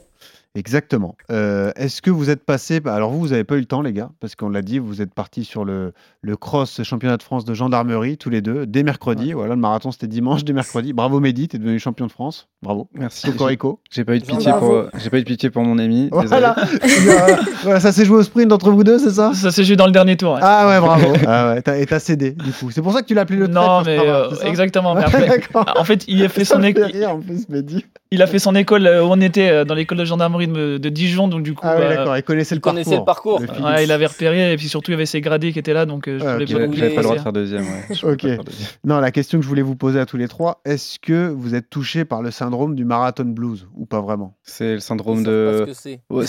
[0.58, 1.16] Exactement.
[1.32, 2.80] Euh, Est-ce que vous êtes passé.
[2.80, 4.80] bah, Alors, vous, vous n'avez pas eu le temps, les gars, parce qu'on l'a dit,
[4.80, 8.66] vous êtes partis sur le, le cross championnat de France de gendarmerie, tous les deux,
[8.66, 9.34] dès mercredi.
[9.34, 10.94] Voilà, le marathon, c'était dimanche, dès mercredi.
[10.94, 12.48] Bravo, Mehdi, t'es devenu champion de France.
[12.64, 12.90] Bravo.
[12.96, 13.28] Merci.
[13.32, 13.80] Cocorico.
[13.92, 16.10] J'ai pas eu de pitié pour, j'ai pas eu de pitié pour mon ami.
[17.64, 17.80] Voilà.
[17.80, 19.34] ça s'est joué au sprint entre vous deux, c'est ça?
[19.36, 20.34] Ça s'est joué dans le dernier tour.
[20.34, 20.40] ouais.
[20.42, 21.14] Ah ouais, bravo.
[21.28, 22.72] ah ouais, t'as- et t'as cédé, du coup.
[22.72, 24.96] C'est pour ça que tu l'as appelé le Non, mais euh, exactement.
[24.96, 25.40] Mais après,
[25.78, 26.84] en fait, il a fait Ça son équipe.
[26.84, 27.86] fait rire, en plus, Mehdi.
[28.12, 31.44] Il a fait son école où on était dans l'école de gendarmerie de, Dijon, donc
[31.44, 31.62] du coup.
[31.68, 33.40] Ah oui, d'accord, il connaissait le connaissait parcours.
[33.42, 33.66] le parcours.
[33.66, 35.86] Ouais, il avait repéré, et puis surtout, il y avait ses gradés qui étaient là,
[35.86, 36.90] donc je Ah, voulais ok, pas oublier.
[36.92, 37.64] pas le droit de faire deuxième.
[37.64, 37.96] ouais.
[38.04, 38.26] Ok.
[38.86, 41.54] Non, la question que je voulais vous poser à tous les trois, est-ce que vous
[41.56, 44.36] êtes touché par le syndrome du marathon blues ou pas vraiment?
[44.44, 45.66] C'est le syndrome de.
[45.74, 46.00] c'est.
[46.10, 46.24] Ouais,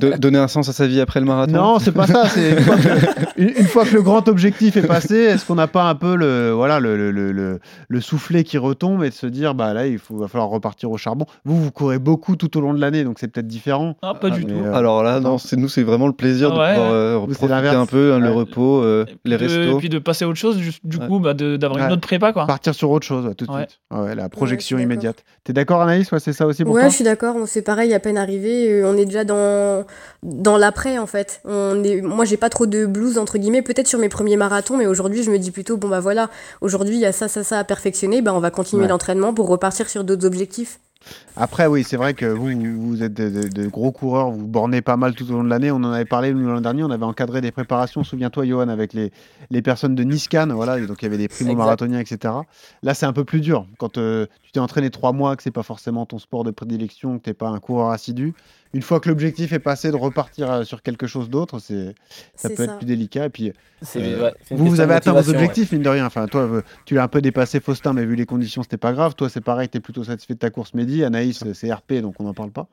[0.00, 1.52] de donner un sens à sa vie après le marathon?
[1.52, 2.26] Non, c'est pas ça.
[2.28, 5.56] C'est une, fois que- une- une fois que le grand objectif est passé, est-ce qu'on
[5.56, 9.10] n'a pas un peu le voilà le, le, le, le- le soufflet qui retombe et
[9.10, 11.26] de se dire bah là il faut va falloir repartir au charbon.
[11.44, 13.96] Vous vous courez beaucoup tout au long de l'année, donc c'est peut-être différent.
[14.02, 14.58] Ah, pas du mais, tout.
[14.64, 16.96] euh, Alors là, non, c'est nous, c'est vraiment le plaisir de Ouais, pouvoir ouais.
[16.96, 18.34] euh, profiter un peu, hein, le Ouais.
[18.34, 19.78] repos, euh, les de- restos.
[19.78, 21.06] puis de passer à autre chose, juste- du Ouais.
[21.08, 21.86] coup, bah, de- d'avoir Ouais.
[21.86, 22.46] une autre prépa, quoi.
[22.46, 23.66] Partir sur autre chose ouais, tout de Ouais.
[23.66, 23.80] suite.
[23.90, 25.24] Ah ouais, la je projection immédiate.
[25.44, 27.34] T'es d'accord Anaïs Ouais, c'est ça aussi pour Ouais, toi je suis d'accord.
[27.36, 29.84] on- C'est pareil, à peine arrivé, euh, on est déjà dans
[30.22, 31.40] dans l'après en fait.
[31.44, 33.62] On est, moi, j'ai pas trop de blues entre guillemets.
[33.62, 36.30] Peut-être sur mes premiers marathons, mais aujourd'hui, je me dis plutôt bon bah voilà,
[36.60, 38.22] aujourd'hui il y a ça, ça, ça à perfectionner.
[38.22, 38.88] Bah on va continuer Ouais.
[38.88, 40.78] l'entraînement pour repartir sur d'autres objectifs.
[41.36, 44.96] Après, oui, c'est vrai que vous, êtes de, de- de gros coureurs, vous bornez pas
[44.96, 45.70] mal tout au long de l'année.
[45.70, 49.12] On en avait parlé l'an dernier, on avait encadré des préparations, souviens-toi, Johan, avec les,
[49.50, 52.34] les personnes de Niscan, voilà, donc il y avait des primo-marathoniens, etc.
[52.82, 53.66] Là, c'est un peu plus dur.
[53.78, 57.18] Quand euh, tu t'es entraîné trois mois, que c'est pas forcément ton sport de prédilection,
[57.18, 58.34] que t'es pas un coureur assidu,
[58.74, 61.94] une fois que l'objectif est passé de repartir euh, sur quelque chose d'autre, c'est
[62.34, 62.64] ça peut ça.
[62.64, 63.26] être plus délicat.
[63.26, 63.52] Et puis,
[63.96, 65.34] euh, ouais, vous, avez atteint vos ouais.
[65.34, 66.06] objectifs, mine de rien.
[66.06, 68.92] Enfin, toi, euh, tu l'as un peu dépassé, Faustin, mais vu les conditions, c'était pas
[68.92, 69.14] grave.
[69.14, 71.04] Toi, c'est pareil, tu es plutôt satisfait de ta course Mehdi.
[71.04, 72.66] Anaïs, c'est RP, donc on n'en parle pas.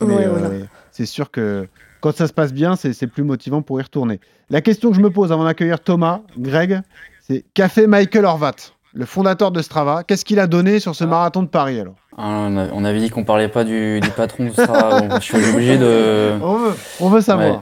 [0.00, 0.50] Mais Ouais, euh, voilà.
[0.90, 1.68] c'est sûr que
[2.00, 4.20] quand ça se passe bien, c'est c'est plus motivant pour y retourner.
[4.50, 6.80] La question que je me pose avant d'accueillir Thomas, Greg,
[7.20, 8.56] c'est qu'a fait Michael Horvat,
[8.94, 11.94] le fondateur de Strava Qu'est-ce qu'il a donné sur ce marathon de Paris alors?
[12.16, 15.50] Ah, on, avait dit qu'on parlait pas du, du patron de Strava, donc je suis
[15.50, 16.32] obligé de.
[16.40, 17.56] on, veut, on veut savoir.
[17.56, 17.60] Ouais.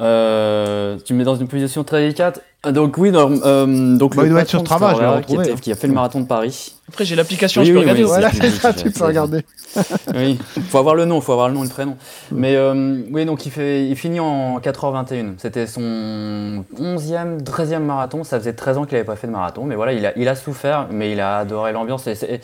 [0.00, 2.42] Euh, tu me mets dans une position très délicate.
[2.66, 5.16] Ah, Donc oui, dans- euh, donc Bah, le il doit être sur Strava, je vais
[5.16, 6.74] le qui, était- qui a fait le marathon de Paris.
[6.88, 8.02] Après, j'ai l'application, Oui, je peux oui, regarder.
[8.04, 8.08] oui.
[8.08, 9.44] Voilà, ça, tu peux regarder.
[10.14, 10.38] Oui,
[10.70, 11.96] faut avoir le nom, faut avoir le nom et le prénom.
[12.32, 15.34] Mais euh, oui, donc il, fait, il finit en 4h21.
[15.38, 18.24] C'était son 11e, 13e marathon.
[18.24, 19.64] Ça faisait 13 ans qu'il n'avait pas fait de marathon.
[19.64, 22.06] Mais voilà, il a, il a souffert, mais il a adoré l'ambiance.
[22.06, 22.40] Et c'est-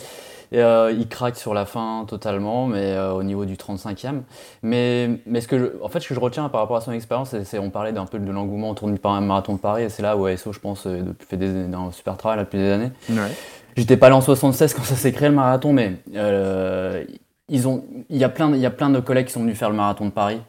[0.53, 4.23] et, euh, il craque sur la fin totalement, mais euh, au niveau du 35e.
[4.63, 6.93] Mais, mais ce que je, en fait, ce que je retiens par rapport à son
[6.93, 9.85] expérience, c'est, on parlait d'un peu de l'engouement autour du marathon de Paris.
[9.85, 12.59] Et c'est là où ASO, je pense, euh, fait des, un super travail là, depuis
[12.59, 12.91] des années.
[13.11, 13.31] Ouais.
[13.77, 17.05] J'étais pas là en 76 quand ça s'est créé le marathon, mais euh,
[17.49, 19.41] ils ont, il y a plein, de- il y a plein de collègues qui sont
[19.41, 20.41] venus faire le marathon de Paris.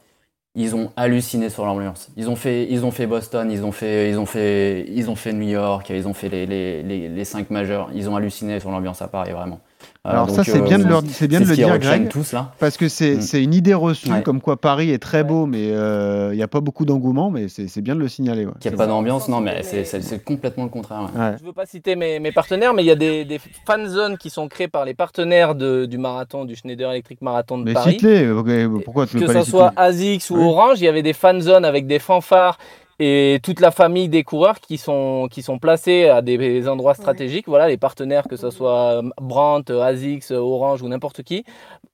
[0.54, 2.10] Ils ont halluciné sur l'ambiance.
[2.18, 5.16] Ils ont fait, ils ont fait Boston, ils ont fait, ils ont fait, ils ont
[5.16, 7.90] fait New York, ils ont fait les, les, les, les cinq majeurs.
[7.94, 9.62] Ils ont halluciné sur l'ambiance à Paris, vraiment.
[10.04, 11.56] Euh, Alors donc, ça, c'est euh, bien de, leur- c'est bien c'est de ce le
[11.58, 12.54] dire, Greg, tous là.
[12.58, 13.22] parce que c'est Mm.
[13.22, 14.24] c'est une idée reçue, Ouais.
[14.24, 17.50] comme quoi Paris est très beau, mais euh, il n'y a pas beaucoup d'engouement, mais
[17.50, 18.48] c'est c'est bien de le signaler.
[18.48, 18.52] ouais.
[18.60, 21.08] Qu'il n'y a pas d'ambiance, non, mais c'est, c'est, c'est complètement le contraire.
[21.14, 21.22] ouais.
[21.22, 21.36] Ouais.
[21.40, 24.18] Je veux pas citer mes, mes partenaires, mais il y a des, des fan zones
[24.18, 27.74] qui sont créées par les partenaires de- du marathon, du Schneider Electric Marathon de Mais
[27.74, 27.92] Paris.
[27.92, 29.58] cite-les, euh, pourquoi tu veux que pas ce les citer?
[29.58, 30.38] Soit ASICS ou.
[30.42, 32.58] Orange, il y avait des fan zones avec des fanfares
[33.04, 37.48] et toute la famille des coureurs qui sont, qui sont placés à des endroits stratégiques.
[37.48, 41.44] Voilà, les partenaires, que ce soit Brandt, ASICS, Orange ou n'importe qui,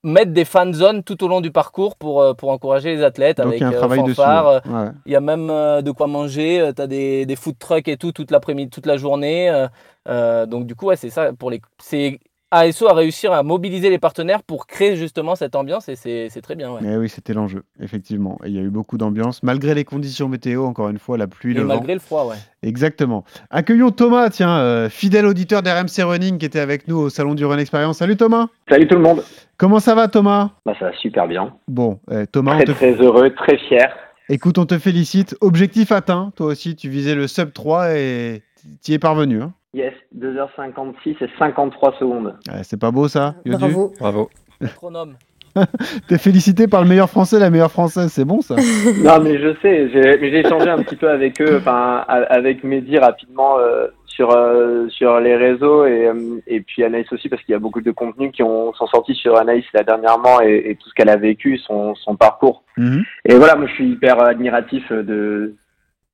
[0.02, 3.38] mettent des fan zones tout au long du parcours pour, euh, pour encourager les athlètes
[3.38, 4.60] Donc avec un euh, fanfare.
[4.66, 4.90] Ouais.
[5.06, 7.96] Il y a même euh, de quoi manger, tu as des, des food trucks et
[7.96, 9.48] tout toute l'après-midi, toute la journée.
[9.48, 9.66] euh,
[10.08, 11.32] euh, donc du coup, ouais, c'est ça.
[11.32, 12.20] Pour les, c'est
[12.50, 16.54] ASO a réussi à mobiliser les partenaires pour créer justement cette ambiance et c'est très
[16.56, 16.70] bien.
[16.72, 16.80] Ouais.
[16.82, 18.38] Eh oui, c'était l'enjeu, effectivement.
[18.44, 21.26] Et il y a eu beaucoup d'ambiance, malgré les conditions météo, encore une fois, la
[21.26, 21.94] pluie, Et le malgré vent.
[21.94, 22.36] le froid, ouais.
[22.62, 23.24] Exactement.
[23.50, 27.44] Accueillons Thomas, tiens, euh, fidèle auditeur d'RMC Running qui était avec nous au Salon du
[27.44, 27.98] Run Experience.
[27.98, 29.22] Salut Thomas Salut tout le monde.
[29.58, 30.52] Comment ça va Thomas?
[30.64, 31.52] Bah, ça va super bien.
[31.68, 32.72] Bon, euh, Thomas, on Très te...
[32.72, 33.92] très heureux, très fier.
[34.30, 35.36] écoute, on te félicite.
[35.42, 38.42] Objectif atteint, toi aussi, tu visais le sub 3 et
[38.82, 39.42] tu y es parvenu.
[39.42, 42.34] Hein Yes, 2h56 et 53 secondes.
[42.48, 43.92] Ouais, c'est pas beau ça Yodu Bravo.
[44.00, 44.30] Bravo.
[44.62, 45.16] Astronome.
[46.08, 48.56] T'es félicité par le meilleur français, la meilleure française, c'est bon ça
[49.04, 52.64] non, mais je sais, j'ai mais j'ai échangé un petit peu avec eux, enfin, avec
[52.64, 57.42] Mehdi rapidement euh, sur, euh, sur les réseaux et, euh, et puis Anaïs aussi, parce
[57.42, 60.70] qu'il y a beaucoup de contenus qui ont, sont sortis sur Anaïs là dernièrement et,
[60.70, 62.62] et tout ce qu'elle a vécu, son, son parcours.
[62.76, 63.04] Mhm.
[63.26, 65.54] Et voilà, moi je suis hyper admiratif de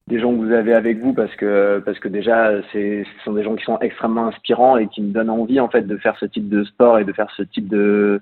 [0.06, 3.32] des gens que vous avez avec vous parce que parce que déjà c'est ce sont
[3.32, 6.16] des gens qui sont extrêmement inspirants et qui me donnent envie en fait de faire
[6.18, 8.20] ce type de sport et de faire ce type de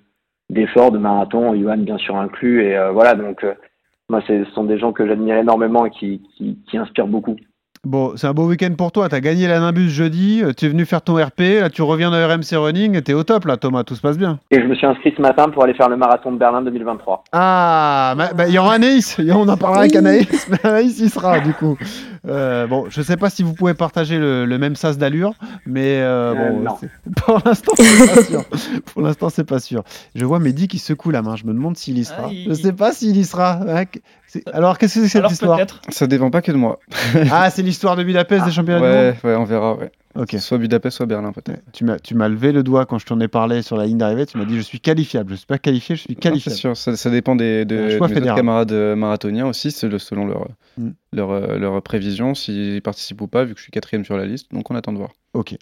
[0.48, 3.54] d'effort de marathon, Johan bien sûr inclus et euh, voilà donc euh,
[4.08, 7.36] moi ce sont des gens que j'admire énormément et qui, qui qui inspirent beaucoup.
[7.84, 9.08] Bon, c'est un beau week-end pour toi.
[9.08, 12.12] T'as gagné la Nimbus jeudi, euh, tu es venu faire ton RP, là tu reviens
[12.12, 14.38] de RMC Running, t'es au top là Thomas, tout se passe bien.
[14.52, 17.24] Et je me suis inscrit ce matin pour aller faire le marathon de Berlin 2023.
[17.32, 19.96] Ah, bah, bah, il y aura Anaïs, on en parlera avec.
[19.96, 21.76] Anaïs, mais Anaïs y sera du coup.
[22.28, 25.34] Euh, bon, je sais pas si vous pouvez partager le, le même sas d'allure,
[25.66, 26.78] mais euh, Euh, bon, non.
[27.16, 28.44] pour l'instant, c'est pas sûr.
[28.86, 29.82] Pour l'instant, c'est pas sûr.
[30.14, 31.34] Je vois Mehdi qui secoue la main.
[31.34, 32.26] Je me demande s'il y sera.
[32.26, 33.60] Ah, il- Je sais pas s'il y sera.
[33.66, 33.84] hein.
[34.28, 35.58] C'est- Alors, qu'est-ce que c'est que cette Alors histoire?
[35.88, 36.78] Ça dépend pas que de moi.
[37.30, 39.14] Ah, c'est l'histoire de Budapest des championnats du Ouais, monde?
[39.24, 39.74] ouais, on verra.
[39.74, 39.90] Ouais.
[40.14, 40.36] Ok.
[40.38, 41.62] Soit Budapest, soit Berlin peut-être.
[41.72, 43.98] Tu m'as, tu m'as levé le doigt quand je t'en ai parlé sur la ligne
[43.98, 44.26] d'arrivée.
[44.26, 45.30] Tu m'as dit je suis qualifiable.
[45.32, 46.54] Je suis pas qualifié, je suis Non, qualifiable.
[46.54, 50.26] C'est sûr, ça, ça dépend des, de, mes autres camarades euh, marathoniens aussi, le- selon
[50.26, 50.48] leur,
[50.78, 50.88] Mm.
[51.12, 54.24] leur, euh, leur prévision, s'ils participent ou pas, vu que je suis quatrième sur la
[54.26, 54.50] liste.
[54.52, 55.10] Donc on attend de voir.
[55.34, 55.54] Ok.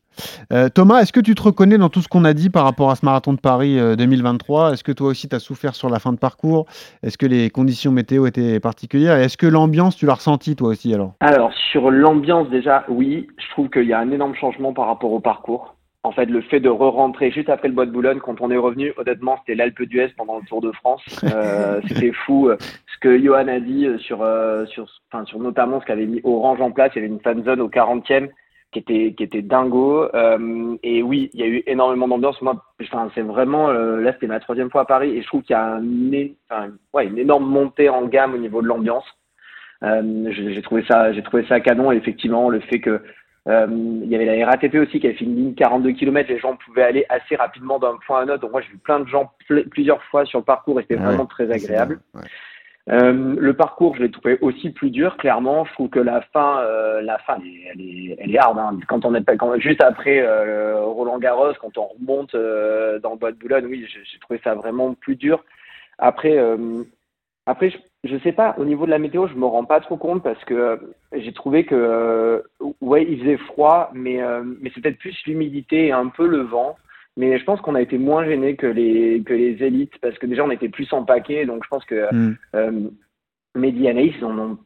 [0.52, 2.90] Euh, Thomas, est-ce que tu te reconnais dans tout ce qu'on a dit par rapport
[2.90, 5.88] à ce marathon de Paris euh, 2023 Est-ce que toi aussi tu as souffert sur
[5.88, 6.66] la fin de parcours?
[7.04, 9.16] Est-ce que les conditions météo étaient particulières?
[9.18, 11.14] Et est-ce que l'ambiance, tu l'as ressentie toi aussi alors?
[11.20, 15.12] Alors, sur l'ambiance, déjà, oui, je trouve qu'il y a un énorme changement par rapport
[15.12, 15.76] au parcours.
[16.02, 18.56] En fait, le fait de re-rentrer juste après le Bois de Boulogne, quand on est
[18.56, 21.02] revenu, honnêtement, c'était l'Alpe d'Huez pendant le Tour de France.
[21.24, 22.48] Euh, c'était fou.
[22.48, 22.56] euh,
[22.92, 26.20] Ce que Johan a dit euh, sur, euh, sur, enfin, sur notamment ce qu'avait mis
[26.24, 28.30] Orange en place, il y avait une fan zone au 40e
[28.72, 30.08] qui était, qui était dingo.
[30.14, 32.40] Euh, et oui, il y a eu énormément d'ambiance.
[32.42, 35.42] Moi, enfin, c'est vraiment, euh, là, c'était ma troisième fois à Paris et je trouve
[35.42, 35.82] qu'il y a un,
[36.50, 39.04] enfin, ouais, une énorme montée en gamme au niveau de l'ambiance.
[39.82, 41.90] Euh, j'ai trouvé ça, j'ai trouvé ça canon.
[41.92, 43.00] Et effectivement, le fait que
[43.48, 46.38] euh, il y avait la RATP aussi qui avait fait une ligne 42 km, les
[46.38, 48.42] gens pouvaient aller assez rapidement d'un point à un autre.
[48.42, 50.98] Donc moi, j'ai vu plein de gens pl- plusieurs fois sur le parcours et c'était
[51.00, 52.00] Ah vraiment ouais, très agréable.
[52.14, 52.20] ouais.
[52.88, 55.64] Euh, le parcours, je l'ai trouvé aussi plus dur, clairement.
[55.64, 58.58] Je trouve que la fin, euh, la fin, elle est, elle est, hard.
[58.58, 58.78] hein.
[58.88, 63.36] Quand on est juste après euh, Roland Garros, quand on remonte dans le bois de
[63.36, 65.44] Boulogne, oui, j'ai trouvé ça vraiment plus dur.
[65.98, 66.38] Après,
[67.46, 68.54] après, je, je sais pas.
[68.58, 70.80] Au niveau de la météo, je me rends pas trop compte parce que
[71.12, 72.42] j'ai trouvé que,
[72.80, 74.20] ouais, il faisait froid, mais
[74.60, 76.76] mais c'est peut-être plus l'humidité et un peu le vent.
[77.20, 80.26] Mais je pense qu'on a été moins gênés que les que les élites parce que
[80.26, 82.36] déjà on était plus en paquet, donc je pense que Mm.
[82.56, 82.80] euh,
[83.54, 84.58] Mehdi Anaïs ils en ont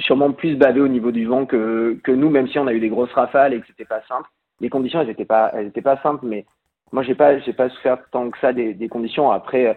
[0.00, 2.80] sûrement plus bavé au niveau du vent que, que nous, même si on a eu
[2.80, 4.28] des grosses rafales et que c'était pas simple.
[4.60, 6.46] Les conditions, elles étaient pas, elles étaient pas simples, mais
[6.92, 9.30] moi, j'ai pas, j'ai pas souffert tant que ça des, des conditions.
[9.30, 9.74] Après, euh,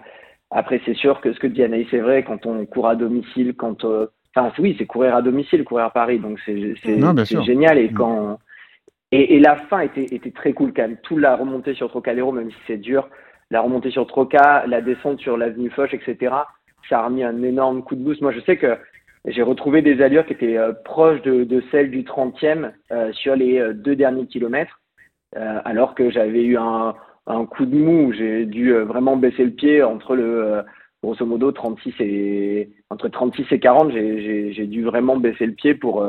[0.52, 3.56] après, c'est sûr que ce que dit Anaïs, c'est vrai, quand on court à domicile,
[3.56, 7.78] quand, euh, enfin, oui, c'est courir à domicile, courir à Paris, donc c'est, c'est, génial.
[7.80, 7.94] Et Mm.
[7.94, 8.40] quand,
[9.12, 10.98] et, et la fin était, était très cool quand même.
[11.04, 13.10] Tout la remontée sur Trocadéro, même si c'est dur,
[13.52, 16.34] la remontée sur Troca, la descente sur l'avenue Foch, etc.
[16.90, 18.22] Ça a remis un énorme coup de boost.
[18.22, 18.78] Moi, je sais que
[19.26, 23.36] j'ai retrouvé des allures qui étaient euh, proches de, de celles du 30e euh, sur
[23.36, 24.80] les euh, deux derniers kilomètres,
[25.36, 26.96] euh, alors que j'avais eu un,
[27.28, 30.64] un coup de mou j'ai dû vraiment baisser le pied entre le,
[31.04, 33.92] grosso modo, 36 et, entre 36 et 40.
[33.92, 36.08] J'ai, dû vraiment baisser le pied pour,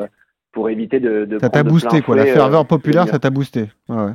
[0.52, 2.14] pour éviter de, de Ça t'a boosté quoi.
[2.16, 3.66] La fouet, euh, ferveur le populaire, ça t'a boosté.
[3.88, 4.12] Ouais.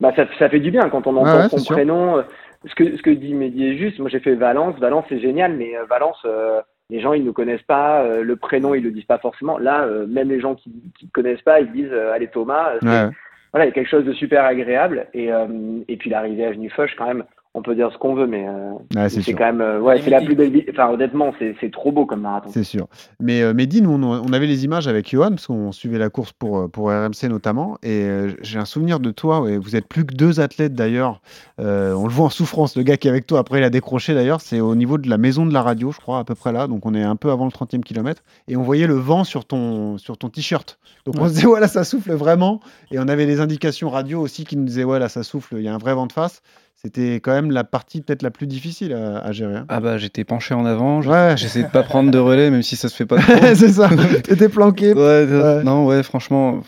[0.00, 1.74] Bah, ça, ça fait du bien quand on entend Ouais, ouais, son sûr.
[1.76, 2.18] prénom.
[2.18, 2.22] euh,
[2.66, 3.98] Ce que, ce que dit Mehdi est juste.
[3.98, 4.78] Moi, j'ai fait Valence.
[4.78, 6.60] Valence, c'est génial, mais euh, Valence, euh,
[6.90, 8.02] les gens, ils ne connaissent pas.
[8.02, 9.58] euh, le prénom, ils le disent pas forcément.
[9.58, 10.70] Là, euh, même les gens qui
[11.02, 12.70] ne connaissent pas, ils disent euh, Allez, Thomas.
[12.74, 12.78] euh,
[13.08, 13.12] Ouais.
[13.52, 15.06] Voilà, il y a quelque chose de super agréable.
[15.12, 15.46] Et, euh,
[15.88, 17.24] et puis, l'arrivée à Avenue Foch, quand même,
[17.54, 19.60] on peut dire ce qu'on veut, mais euh, Ouais, c'est quand même.
[19.60, 20.50] euh, ouais, c'est la plus belle.
[20.50, 22.48] vi- Enfin, honnêtement, c'est c'est trop beau comme marathon.
[22.50, 22.86] C'est sûr.
[23.20, 26.08] Mais euh, Mehdi, nous, on, on avait les images avec Johan, parce qu'on suivait la
[26.08, 27.76] course pour, euh, pour RMC notamment.
[27.82, 29.42] Et euh, j'ai un souvenir de toi.
[29.42, 31.20] ouais, vous êtes plus que deux athlètes d'ailleurs.
[31.60, 32.74] Euh, on le voit en souffrance.
[32.74, 34.40] Le gars qui est avec toi, après, il a décroché d'ailleurs.
[34.40, 36.66] C'est au niveau de la maison de la radio, je crois, à peu près là.
[36.68, 38.22] Donc on est un peu avant le 30e kilomètre.
[38.48, 40.78] Et on voyait le vent sur ton, sur ton t-shirt.
[41.04, 41.28] Donc on Ouais.
[41.28, 42.60] se disait, ouais, là, ça souffle vraiment.
[42.92, 45.64] Et on avait des indications radio aussi qui nous disaient, ouais, là, ça souffle, il
[45.64, 46.40] y a un vrai vent de face.
[46.74, 49.54] C'était quand même la partie peut-être la plus difficile à, à gérer.
[49.54, 49.66] hein.
[49.68, 51.34] Ah bah j'étais penché en avant, j'- Ouais.
[51.36, 53.32] j'essayais de pas prendre de relais même si ça se fait pas trop.
[53.54, 53.88] c'est ça,
[54.24, 54.92] t'étais planqué.
[54.92, 55.26] Ouais,
[55.64, 56.60] non ouais franchement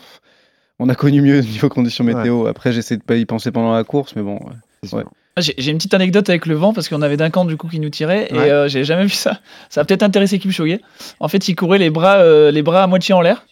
[0.79, 2.45] on a connu mieux niveau conditions météo.
[2.47, 4.39] Après j'essaie de pas y penser pendant la course mais bon.
[5.37, 7.89] J'ai une petite anecdote avec le vent parce qu'on avait Duncan du coup qui nous
[7.89, 8.47] tirait Ouais.
[8.47, 9.39] et euh, j'ai jamais vu ça.
[9.69, 10.77] Ça a peut-être intéressé Kipchoge.
[11.19, 13.45] En fait, il courait les bras, euh, les bras à moitié en l'air.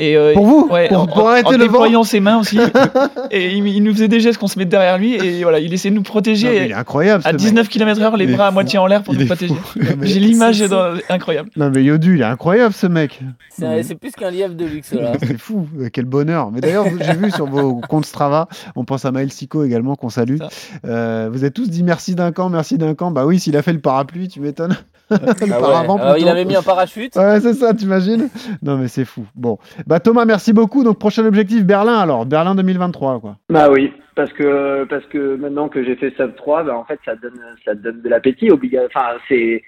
[0.00, 2.20] Et, euh, Pour vous ouais, Pour- en, pour en- arrêter en le vent déployant ses
[2.20, 2.58] mains aussi.
[3.30, 5.72] et il, il nous faisait des gestes qu'on se mette derrière lui et voilà, il
[5.74, 6.46] essayait de nous protéger.
[6.48, 9.02] Non, il est incroyable, À ce 19 km/h, les Il bras à moitié en l'air
[9.02, 9.54] pour Il nous protéger.
[10.02, 10.64] J'ai l'image
[11.08, 11.50] incroyable.
[11.56, 13.20] Non mais Yodu, il est incroyable ce mec.
[13.50, 15.12] C'est plus qu'un lièvre de luxe là.
[15.22, 16.50] C'est fou, quel bonheur.
[16.50, 20.08] Mais d'ailleurs, j'ai vu sur vos comptes Strava, on pense à Maël Sico également qu'on
[20.08, 20.38] salue.
[20.86, 23.10] Euh, vous avez tous dit merci d'un camp, merci d'un camp.
[23.10, 24.76] Bah oui, s'il a fait le parapluie, tu m'étonnes.
[25.10, 25.60] Le Ah ouais.
[25.60, 27.16] paravent Alors, il avait mis un parachute.
[27.16, 28.28] Ouais, c'est ça, t'imagines
[28.62, 29.24] Non mais c'est fou.
[29.34, 30.84] Bon, bah Thomas, merci beaucoup.
[30.84, 33.36] Donc prochain objectif Berlin alors, Berlin 2023 quoi.
[33.48, 36.98] Bah oui, parce que parce que maintenant que j'ai fait sub 3, bah en fait
[37.04, 39.62] ça donne ça donne de l'appétit obliga Enfin c'est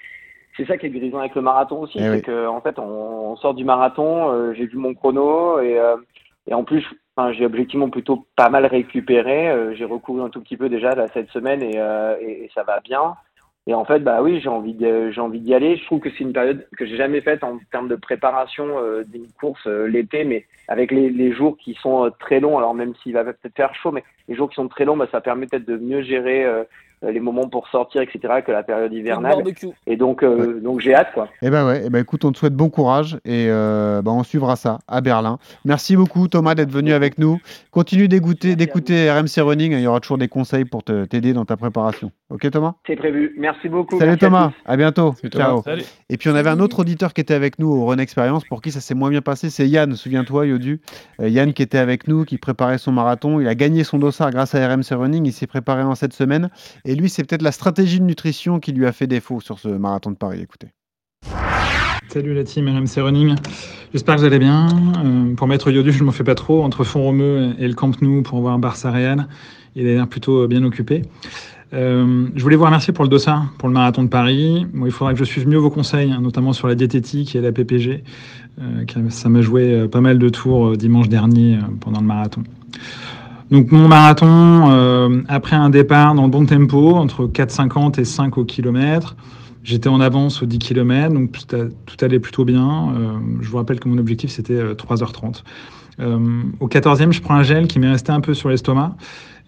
[0.55, 2.21] c'est ça qui est grisant avec le marathon aussi, Eh c'est oui.
[2.21, 2.83] que en fait on,
[3.31, 5.95] on sort du marathon, euh, j'ai vu mon chrono et euh,
[6.47, 6.85] et en plus
[7.15, 9.49] enfin, j'ai objectivement plutôt pas mal récupéré.
[9.49, 12.51] euh, j'ai recouru un tout petit peu déjà là, cette semaine et, euh, et, et
[12.53, 13.15] ça va bien.
[13.65, 15.77] Et en fait, bah oui, j'ai envie de, j'ai envie d'y aller.
[15.77, 19.03] Je trouve que c'est une période que j'ai jamais faite en termes de préparation euh,
[19.05, 22.57] d'une course euh, l'été, mais avec les, les, jours qui sont euh, très longs.
[22.57, 25.07] Alors même s'il va peut-être faire chaud, mais les jours qui sont très longs, bah,
[25.11, 26.45] ça permet peut-être de mieux gérer
[27.03, 29.43] euh, les moments pour sortir, etc., que la période hivernale.
[29.87, 31.27] Et donc, euh, donc j'ai hâte, quoi.
[31.41, 34.11] Eh ben ouais, et eh ben écoute, on te souhaite bon courage et euh, bah,
[34.11, 35.37] on suivra ça à Berlin.
[35.65, 37.39] Merci beaucoup Thomas d'être venu avec nous.
[37.71, 39.73] Continue d'écouter, d'écouter RMC Running.
[39.73, 42.11] Il y aura toujours des conseils pour t'aider dans ta préparation.
[42.33, 43.35] Ok Thomas C'est prévu.
[43.37, 43.99] Merci beaucoup.
[43.99, 44.51] Salut Thomas.
[44.65, 45.13] À, bientôt.
[45.31, 45.63] Ciao.
[46.09, 48.61] Et puis on avait un autre auditeur qui était avec nous au Run Experience pour
[48.61, 49.49] qui ça s'est moins bien passé.
[49.49, 49.95] C'est Yann.
[49.95, 50.81] Souviens-toi Yodu.
[51.19, 53.39] Yann qui était avec nous, qui préparait son marathon.
[53.39, 55.27] Il a gagné son dossard grâce à RMC Running.
[55.27, 56.49] Il s'est préparé en cette semaine.
[56.85, 59.57] Et lui, c'est peut-être la stratégie stratégie de nutrition qui lui a fait défaut sur
[59.57, 60.41] ce marathon de Paris.
[60.41, 60.67] Écoutez.
[62.09, 63.35] Salut la team RMC Running.
[63.93, 64.67] J'espère que vous allez bien.
[65.03, 66.63] Euh, pour mettre Yodu, je ne m'en fais pas trop.
[66.63, 69.27] Entre Font-Romeu et le Camp Nou pour voir Barça Real,
[69.75, 71.01] il a l'air plutôt bien occupé.
[71.73, 74.67] Euh, je voulais vous remercier pour le dossard, pour le marathon de Paris.
[74.73, 77.51] il faudra que je suive mieux vos conseils, hein, notamment sur la diététique et la
[77.51, 78.03] PPG.
[78.61, 82.43] Euh, ça m'a joué pas mal de tours dimanche dernier pendant le marathon.
[83.53, 88.37] Donc mon marathon, euh, après un départ dans le bon tempo, entre 4,50 et 5
[88.39, 89.15] au kilomètre,
[89.63, 92.95] j'étais en avance aux 10 km, donc tout, allait plutôt bien.
[92.97, 93.11] Euh,
[93.41, 95.43] je vous rappelle que mon objectif c'était 3h30.
[95.99, 96.17] Euh,
[96.59, 98.95] au 14e, je prends un gel qui m'est resté un peu sur l'estomac.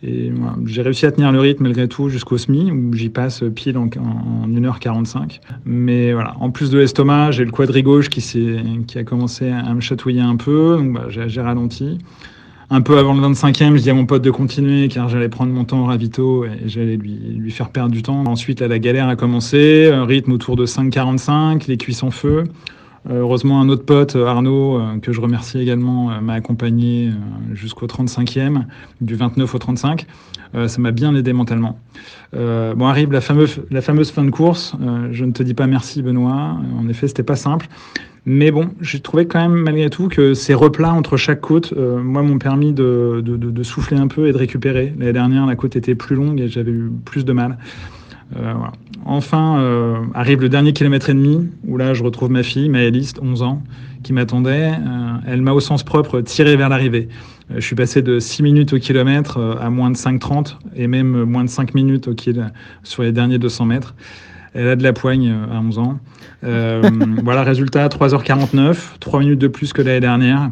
[0.03, 0.31] Et
[0.65, 3.87] j'ai réussi à tenir le rythme malgré tout jusqu'au SMI, où j'y passe pile en,
[3.87, 5.39] 1h45.
[5.65, 8.21] Mais voilà, en plus de l'estomac, j'ai le quadri gauche qui,
[8.87, 11.97] qui a commencé à me chatouiller un peu, donc bah, j'ai ralenti
[12.69, 15.51] un peu avant le 25e, je dis à mon pote de continuer car j'allais prendre
[15.53, 18.23] mon temps au ravito et j'allais lui, lui faire perdre du temps.
[18.25, 22.45] Ensuite, la galère a commencé, rythme autour de 5,45, les cuisses en feu.
[23.09, 27.11] Euh, heureusement, un autre pote, Arnaud, euh, que je remercie également, euh, m'a accompagné
[27.53, 28.63] jusqu'au 35e,
[29.01, 30.05] du 29 au 35.
[30.67, 31.79] ça m'a bien aidé mentalement.
[32.33, 34.75] bon, arrive la fameuse, la fameuse fin de course.
[35.11, 36.57] je ne te dis pas merci, Benoît.
[36.79, 37.67] En effet, c'était pas simple.
[38.27, 42.01] Mais bon, j'ai trouvé quand même malgré tout que ces replats entre chaque côte, euh,
[42.01, 44.93] moi, m'ont permis de, de, de, souffler un peu et de récupérer.
[44.97, 47.57] L'année dernière, la côte était plus longue et j'avais eu plus de mal.
[48.35, 48.53] Euh.
[49.05, 53.13] Enfin, euh, arrive le dernier kilomètre et demi, où là, je retrouve ma fille, Maëlys,
[53.21, 53.61] 11 ans,
[54.03, 54.71] qui m'attendait.
[55.27, 57.07] elle m'a au sens propre tiré vers l'arrivée.
[57.55, 61.43] je suis passé de 6 minutes au kilomètre à moins de 5,30 et même moins
[61.43, 62.53] de 5 minutes au kilomètre
[62.83, 63.95] sur les derniers 200 mètres.
[64.55, 65.99] Elle a de la poigne à 11 ans.
[66.45, 66.81] Euh,
[67.23, 70.49] voilà, résultat 3h49, 3 minutes de plus que l'année dernière.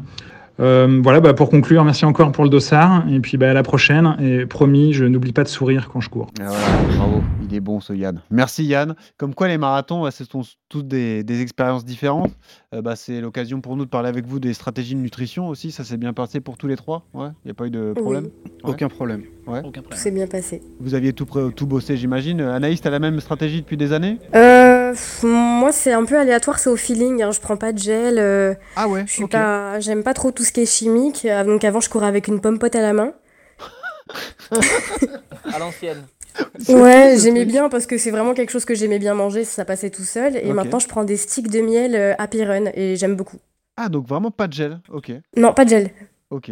[0.59, 3.05] Euh, voilà, bah, pour conclure, merci encore pour le dossard.
[3.09, 4.15] Et puis bah, à la prochaine.
[4.19, 6.27] Et promis, je n'oublie pas de sourire quand je cours.
[6.41, 6.51] Ah
[6.95, 8.21] bravo, il est bon ce Yann.
[8.29, 8.95] Merci Yann.
[9.17, 12.31] Comme quoi les marathons, ce sont toutes des, expériences différentes.
[12.73, 15.71] Euh, bah, c'est l'occasion pour nous de parler avec vous des stratégies de nutrition aussi.
[15.71, 18.29] Ça s'est bien passé pour tous les trois Il n'y a pas eu de problème?
[18.63, 19.23] Aucun problème.
[19.47, 19.59] Ouais.
[19.59, 19.99] Aucun problème.
[19.99, 20.61] C'est bien passé.
[20.79, 22.41] Vous aviez tout, tout bossé, j'imagine.
[22.41, 24.19] Anaïs, tu as la même stratégie depuis des années?
[25.23, 27.21] Moi, c'est un peu aléatoire, c'est au feeling.
[27.23, 27.31] Hein.
[27.31, 28.57] Je prends pas de gel.
[28.75, 31.25] ah ouais Je suis pas, J'aime pas trop tout ce qui est chimique.
[31.25, 33.13] Euh, donc avant, je courais avec une pomme pote à la main.
[35.51, 36.03] à l'ancienne.
[36.67, 39.91] Ouais, j'aimais bien parce que c'est vraiment quelque chose que j'aimais bien manger, ça passait
[39.91, 40.35] tout seul.
[40.37, 43.37] Et maintenant, je prends des sticks de miel euh, Happy Run et j'aime beaucoup.
[43.77, 45.11] Ah, donc vraiment pas de gel, ok.
[45.37, 45.89] Non, pas de gel.
[46.31, 46.51] Ok.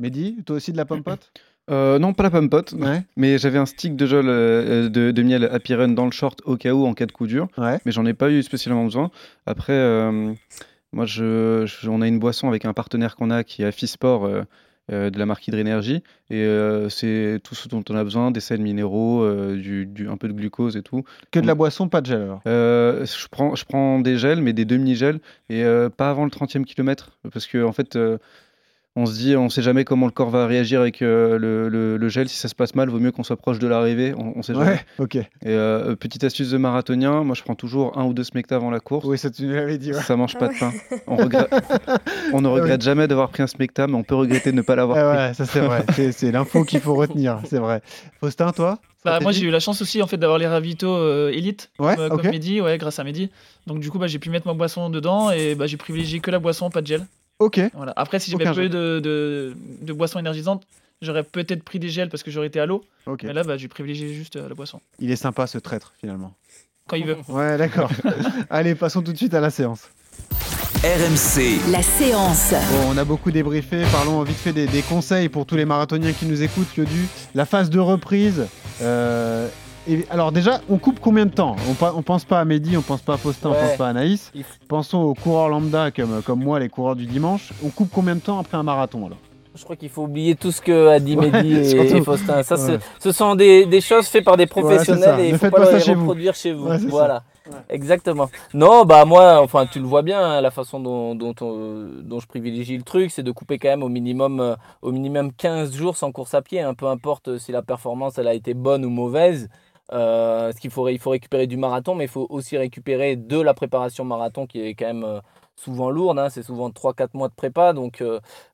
[0.00, 1.32] Mehdi, toi aussi de la pomme pote?
[1.70, 2.74] Euh, non, pas la pomme pote,
[3.16, 6.72] mais j'avais un stick de gel de, miel Happy Run dans le short au cas
[6.72, 9.10] où en cas de coup dur, mais j'en ai pas eu spécialement besoin.
[9.46, 9.74] Après,
[10.96, 14.42] moi, je, on a une boisson avec un partenaire qu'on a qui est Fisport euh,
[14.90, 16.02] euh, de la marque Hydrénergie.
[16.30, 20.28] Et euh, c'est tout ce dont on a besoin, des sels minéraux, du, un peu
[20.28, 21.04] de glucose et tout.
[21.32, 22.40] Que de la boisson, pas de gel alors?
[22.46, 25.64] je, prends, je prends des gels, mais des demi-gels, et
[25.96, 27.10] pas avant le 30e kilomètre.
[27.30, 27.98] Parce que, en fait,
[28.98, 32.30] on se dit, on sait jamais comment le corps va réagir avec euh, le, gel.
[32.30, 34.14] Si ça se passe mal, vaut mieux qu'on soit proche de l'arrivée.
[34.16, 34.80] On, sait jamais.
[34.98, 35.16] ok.
[35.16, 38.70] Et euh, petite astuce de marathonien, moi je prends toujours un ou deux smecta avant
[38.70, 39.04] la course.
[39.04, 39.92] Oui, ça tu l'avais dit.
[39.92, 40.72] Ça mange pas de pain.
[41.06, 41.16] On,
[42.32, 44.76] on ne regrette jamais d'avoir pris un smecta, mais on peut regretter de ne pas
[44.76, 45.18] l'avoir pris.
[45.18, 45.84] Ouais, ça c'est vrai.
[46.12, 47.82] c'est l'info qu'il faut retenir, c'est vrai.
[48.20, 51.30] Faustin, toi bah, moi j'ai eu la chance aussi en fait d'avoir les ravitaux euh,
[51.30, 53.30] élite ouais, comme, Mehdi, ouais, grâce à Mehdi.
[53.68, 56.32] Donc du coup bah, j'ai pu mettre ma boisson dedans et bah, j'ai privilégié que
[56.32, 57.06] la boisson, pas de gel.
[57.38, 57.60] Ok.
[57.74, 57.92] Voilà.
[57.96, 60.66] Après, si j'avais peu de, de, de, boissons énergisantes,
[61.02, 62.84] j'aurais peut-être pris des gels parce que j'aurais été à l'eau.
[63.22, 64.80] Mais là, bah, j'ai privilégié juste euh, la boisson.
[64.98, 66.34] Il est sympa ce traître finalement.
[66.88, 67.16] Quand il veut.
[67.28, 67.90] Ouais, d'accord.
[68.50, 69.88] Allez, passons tout de suite à la séance.
[70.82, 71.70] RMC.
[71.72, 72.52] La séance.
[72.52, 73.82] Bon, on a beaucoup débriefé.
[73.90, 76.76] Parlons vite fait des, des conseils pour tous les marathoniens qui nous écoutent.
[76.76, 78.46] Yodu, la phase de reprise.
[78.82, 79.48] Euh,
[80.10, 81.56] alors déjà, on coupe combien de temps?
[81.80, 84.32] On, pense pas à Mehdi, on pense pas à Faustin, on pense pas à Anaïs.
[84.68, 87.52] Pensons aux coureurs lambda comme, comme moi, les coureurs du dimanche.
[87.64, 89.18] On coupe combien de temps après un marathon alors?
[89.54, 92.42] Je crois qu'il faut oublier tout ce que a dit Mehdi et, Faustin.
[92.42, 95.94] Ça, ce sont des, choses faites par des professionnels et il ne faut pas, les
[95.94, 96.68] reproduire chez vous.
[96.88, 97.22] voilà.
[97.68, 98.28] Exactement.
[98.54, 102.26] Non, bah moi, enfin, tu le vois bien, hein, la façon dont, dont, dont, je
[102.26, 105.96] privilégie le truc, c'est de couper quand même au minimum, euh, au minimum 15 jours
[105.96, 108.90] sans course à pied, hein, peu importe si la performance elle a été bonne ou
[108.90, 109.48] mauvaise.
[109.92, 113.40] Euh, ce qu'il faut, il faut récupérer du marathon, mais il faut aussi récupérer de
[113.40, 115.20] la préparation marathon qui est quand même euh,
[115.54, 116.18] souvent lourde.
[116.18, 117.72] Hein, c'est souvent 3-4 mois de prépa.
[117.72, 118.02] Donc,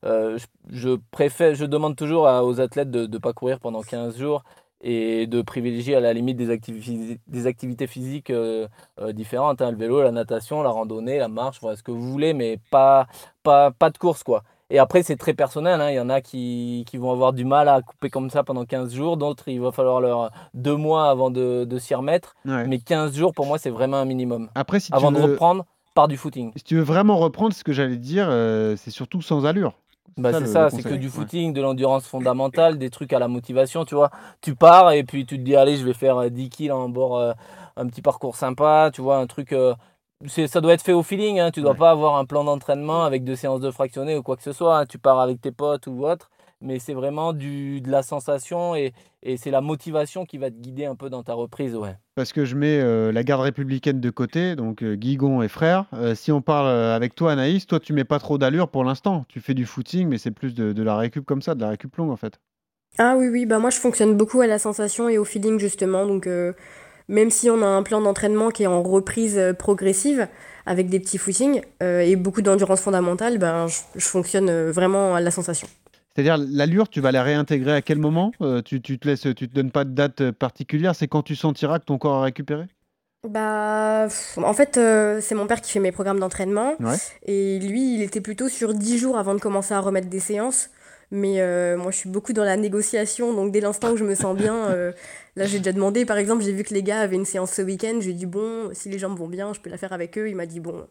[0.03, 4.43] je, préfère, je demande toujours aux athlètes de ne pas courir pendant 15 jours
[4.83, 8.67] et de privilégier à la limite des, activités, des activités physiques euh,
[8.99, 12.11] euh, différentes, hein, le vélo, la natation, la randonnée, la marche, voilà, ce que vous
[12.11, 13.07] voulez, mais pas,
[13.43, 14.43] pas, pas de course quoi.
[14.73, 15.79] Et après, c'est très personnel.
[15.81, 15.91] Hein.
[15.91, 18.65] Il y en a qui, qui, vont avoir du mal à couper comme ça pendant
[18.65, 19.17] 15 jours.
[19.17, 22.35] D'autres, il va falloir leur deux mois avant de, de s'y remettre.
[22.43, 24.49] Mais 15 jours, pour moi, c'est vraiment un minimum.
[24.55, 26.51] Après, si avant de reprendre, par du footing.
[26.55, 29.73] Si tu veux vraiment reprendre, ce que j'allais dire, euh, c'est surtout sans allure.
[30.17, 33.83] Bah c'est ça, c'est que du footing, de l'endurance fondamentale, des trucs à la motivation,
[33.85, 34.11] tu vois.
[34.41, 36.89] Tu pars et puis tu te dis, allez, je vais faire 10 euh, kills en
[36.89, 37.33] bord, euh,
[37.77, 39.53] un petit parcours sympa, tu vois, un truc.
[39.53, 39.73] Euh,
[40.27, 43.23] ça doit être fait au feeling, hein, tu dois pas avoir un plan d'entraînement avec
[43.23, 44.79] deux séances de fractionné ou quoi que ce soit.
[44.79, 44.85] Hein.
[44.85, 46.29] tu pars avec tes potes ou autre
[46.63, 50.55] mais c'est vraiment du, de la sensation et, et c'est la motivation qui va te
[50.55, 51.75] guider un peu dans ta reprise.
[51.75, 51.95] Ouais.
[52.15, 55.85] Parce que je mets euh, la garde républicaine de côté, donc euh, Guigon et frère.
[55.93, 59.25] Euh, si on parle avec toi, Anaïs, toi, tu mets pas trop d'allure pour l'instant.
[59.27, 61.69] Tu fais du footing, mais c'est plus de, de, la récup comme ça, de la
[61.69, 62.39] récup longue en fait.
[62.97, 66.05] Ah oui, oui, bah moi je fonctionne beaucoup à la sensation et au feeling justement.
[66.05, 66.29] Donc
[67.07, 70.27] même si on a un plan d'entraînement qui est en reprise progressive,
[70.65, 75.67] avec des petits footings et beaucoup d'endurance fondamentale, ben, je fonctionne vraiment à la sensation.
[76.13, 79.49] C'est-à-dire l'allure, tu vas la réintégrer à quel moment euh, tu, tu, te laisses, tu
[79.49, 80.95] te donnes pas de date euh, particulière.
[80.95, 82.65] C'est quand tu sentiras que ton corps a récupéré?
[83.27, 86.75] Bah, en fait, euh, c'est mon père qui fait mes programmes d'entraînement.
[87.25, 90.69] Et lui, il était plutôt sur 10 jours avant de commencer à remettre des séances.
[91.13, 93.33] Mais moi, je suis beaucoup dans la négociation.
[93.33, 94.69] Donc, dès l'instant où je me sens bien,
[95.35, 96.05] là, j'ai déjà demandé.
[96.05, 97.99] Par exemple, j'ai vu que les gars avaient une séance ce week-end.
[98.01, 100.27] J'ai dit, bon, si les jambes vont bien, je peux la faire avec eux.
[100.27, 100.85] Il m'a dit, bon,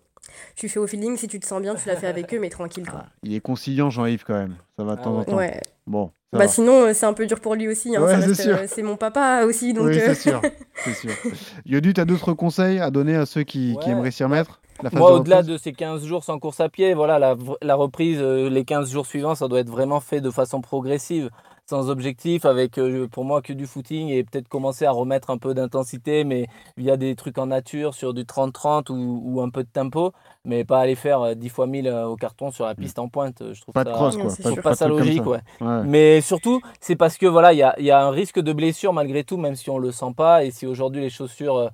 [0.57, 2.51] tu fais au feeling, si tu te sens bien, tu l'as fait avec eux, mais
[2.51, 2.89] tranquille.
[2.89, 3.03] Quoi.
[3.05, 4.55] Ah, il est conciliant, Jean-Yves, quand même.
[4.77, 5.37] Ça va de ah temps en temps.
[5.37, 5.61] Ouais.
[5.87, 6.11] Bon.
[6.33, 7.95] Bah sinon, euh, c'est un peu dur pour lui aussi.
[7.95, 9.75] Hein, euh, c'est mon papa aussi.
[9.75, 10.15] Donc oui, c'est euh.
[10.15, 10.41] sûr.
[10.95, 11.11] sûr.
[11.67, 14.62] Yodu, tu as d'autres conseils à donner à ceux qui, qui aimeraient s'y remettre?
[14.93, 18.65] Moi, au-delà de ces 15 jours sans course à pied, voilà, la, la reprise, les
[18.65, 21.31] 15 jours suivants, ça doit être vraiment fait de façon progressive
[21.73, 25.39] sans objectif, avec euh, pour moi que du footing et peut-être commencer à remettre un
[25.39, 26.47] peu d'intensité, mais
[26.77, 30.13] via des trucs en nature sur du 30-30 ou, un peu de tempo,
[30.45, 33.09] mais pas aller faire 10 euh, fois 1000 euh, au carton sur la piste en
[33.09, 33.43] pointe.
[33.55, 34.29] Je trouve pas ça, de cross, quoi.
[34.39, 35.41] Je trouve pas, ça logique, ouais.
[35.87, 38.93] Mais surtout, c'est parce que voilà, il y a, y a, un risque de blessure
[38.93, 40.45] malgré tout, même si on le sent pas.
[40.45, 41.71] Et si aujourd'hui les chaussures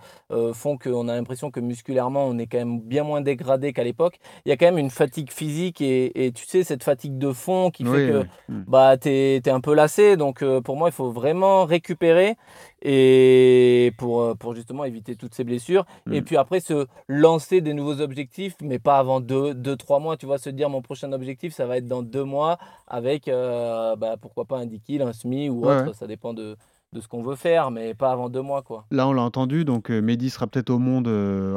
[0.53, 4.21] font qu'on a l'impression que musculairement on est quand même bien moins dégradé qu'à l'époque,
[4.47, 7.33] il y a quand même une fatigue physique et, et, tu sais, cette fatigue de
[7.33, 9.75] fond qui fait que bah, tu es, es un peu
[10.17, 12.37] donc euh, pour moi, il faut vraiment récupérer
[12.83, 15.85] et pour, euh, pour justement éviter toutes ces blessures.
[16.11, 16.25] Et mm.
[16.25, 20.17] puis après, se lancer des nouveaux objectifs, mais pas avant 2-3 deux, deux, trois mois.
[20.17, 23.97] Tu vois, se dire mon prochain objectif, ça va être dans deux mois avec euh,
[23.97, 25.95] bah, pourquoi pas un 10 kills, un semi ou autre.
[25.95, 26.57] Ça dépend de,
[26.93, 28.63] de ce qu'on veut faire, mais pas avant deux mois.
[28.63, 28.85] Quoi.
[28.91, 31.09] Là, on l'a entendu, donc Mehdi sera peut-être au monde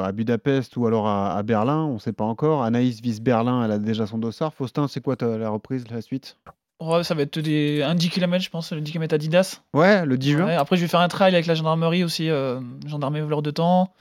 [0.01, 2.63] à Budapest ou alors à, Berlin, on ne sait pas encore.
[2.63, 4.53] Anaïs vise Berlin, elle a déjà son dossard.
[4.53, 6.37] Faustin, c'est quoi la reprise, la suite?
[6.81, 7.83] Ouais, ça va être des...
[7.83, 9.61] un 10 km, je pense, le 10 km Adidas.
[9.73, 10.47] Ouais, le 10 juin.
[10.57, 13.93] après, je vais faire un trail avec la gendarmerie aussi, euh, gendarmerie voleur de temps.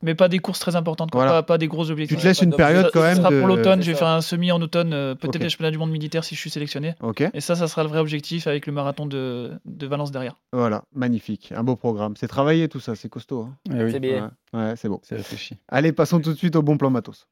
[0.00, 1.42] Mais pas des courses très importantes, quoi.
[1.42, 2.16] Pas, des gros objectifs.
[2.16, 3.16] Tu te laisses une période quand même.
[3.16, 5.72] Ça sera pour l'automne, je vais faire un semi en automne, euh, peut-être le championnat
[5.72, 6.94] du monde militaire si je suis sélectionné.
[7.02, 7.24] Ok.
[7.34, 10.36] Et ça, ça sera le vrai objectif avec le marathon de, de Valence derrière.
[10.52, 11.52] Voilà, magnifique.
[11.52, 12.14] Un beau programme.
[12.16, 13.48] C'est travaillé tout ça, c'est costaud.
[13.48, 13.74] Hein.
[13.76, 14.30] Eh c'est bien.
[14.52, 15.00] Ouais, c'est bon.
[15.02, 15.56] C'est réfléchi.
[15.66, 17.26] Allez, passons tout de suite au bon plan matos.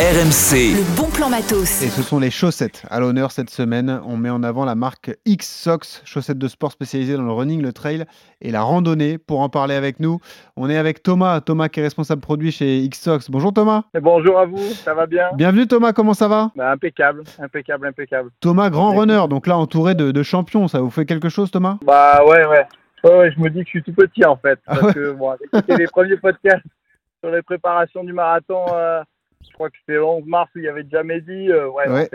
[0.00, 0.72] RMC.
[0.78, 1.82] Le bon plan matos.
[1.82, 2.86] Et ce sont les chaussettes.
[2.88, 7.18] À l'honneur cette semaine, on met en avant la marque X-Sox, chaussettes de sport spécialisées
[7.18, 8.06] dans le running, le trail
[8.40, 9.18] et la randonnée.
[9.18, 10.18] Pour en parler avec nous,
[10.56, 11.42] on est avec Thomas.
[11.42, 13.30] Thomas qui est responsable produit chez X-Sox.
[13.30, 13.82] Bonjour Thomas.
[13.94, 15.28] Et bonjour à vous, ça va bien?
[15.34, 16.50] Bienvenue Thomas, comment ça va?
[16.56, 18.30] Bah, Impeccable, impeccable, impeccable.
[18.40, 21.76] Thomas, grand runner, donc là entouré de, champions, ça vous fait quelque chose Thomas?
[21.84, 22.66] Bah ouais, ouais.
[23.04, 24.58] Ouais, je me dis que je suis tout petit en fait.
[24.66, 25.34] Ah parce que bon,
[25.68, 26.64] les premiers podcasts
[27.22, 28.64] sur les préparations du marathon.
[28.72, 29.02] Euh,
[29.46, 31.50] je crois que c'était le 11 mars où il y avait déjà Mehdi.
[31.50, 32.08] Euh, ouais,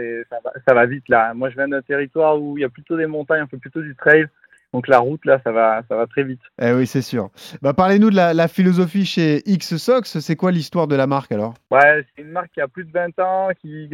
[0.67, 1.33] ça, va, vite là.
[1.33, 3.81] Moi, je viens d'un territoire où il y a plutôt des montagnes, un peu plutôt
[3.81, 4.27] du trail.
[4.73, 6.41] Donc la route, là, ça va, ça va très vite.
[6.61, 7.29] Eh oui, c'est sûr.
[7.61, 10.19] Bah, Parlez-nous de la, philosophie chez X-Sox.
[10.19, 11.53] C'est quoi l'histoire de la marque alors?
[11.71, 13.89] Ouais, c'est une marque qui a plus de 20 ans, qui,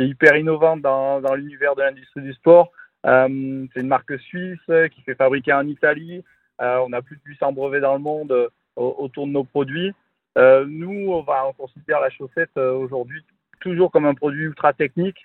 [0.00, 2.72] est hyper innovante dans, dans l'univers de l'industrie du sport.
[3.06, 4.58] Euh, c'est une marque suisse
[4.92, 6.24] qui fait fabriquer en Italie.
[6.60, 9.94] Euh, on a plus de 800 brevets dans le monde autour de nos produits.
[10.36, 13.22] Euh, nous, on, va, on considère la chaussette euh, aujourd'hui
[13.60, 15.18] toujours comme un produit ultra technique.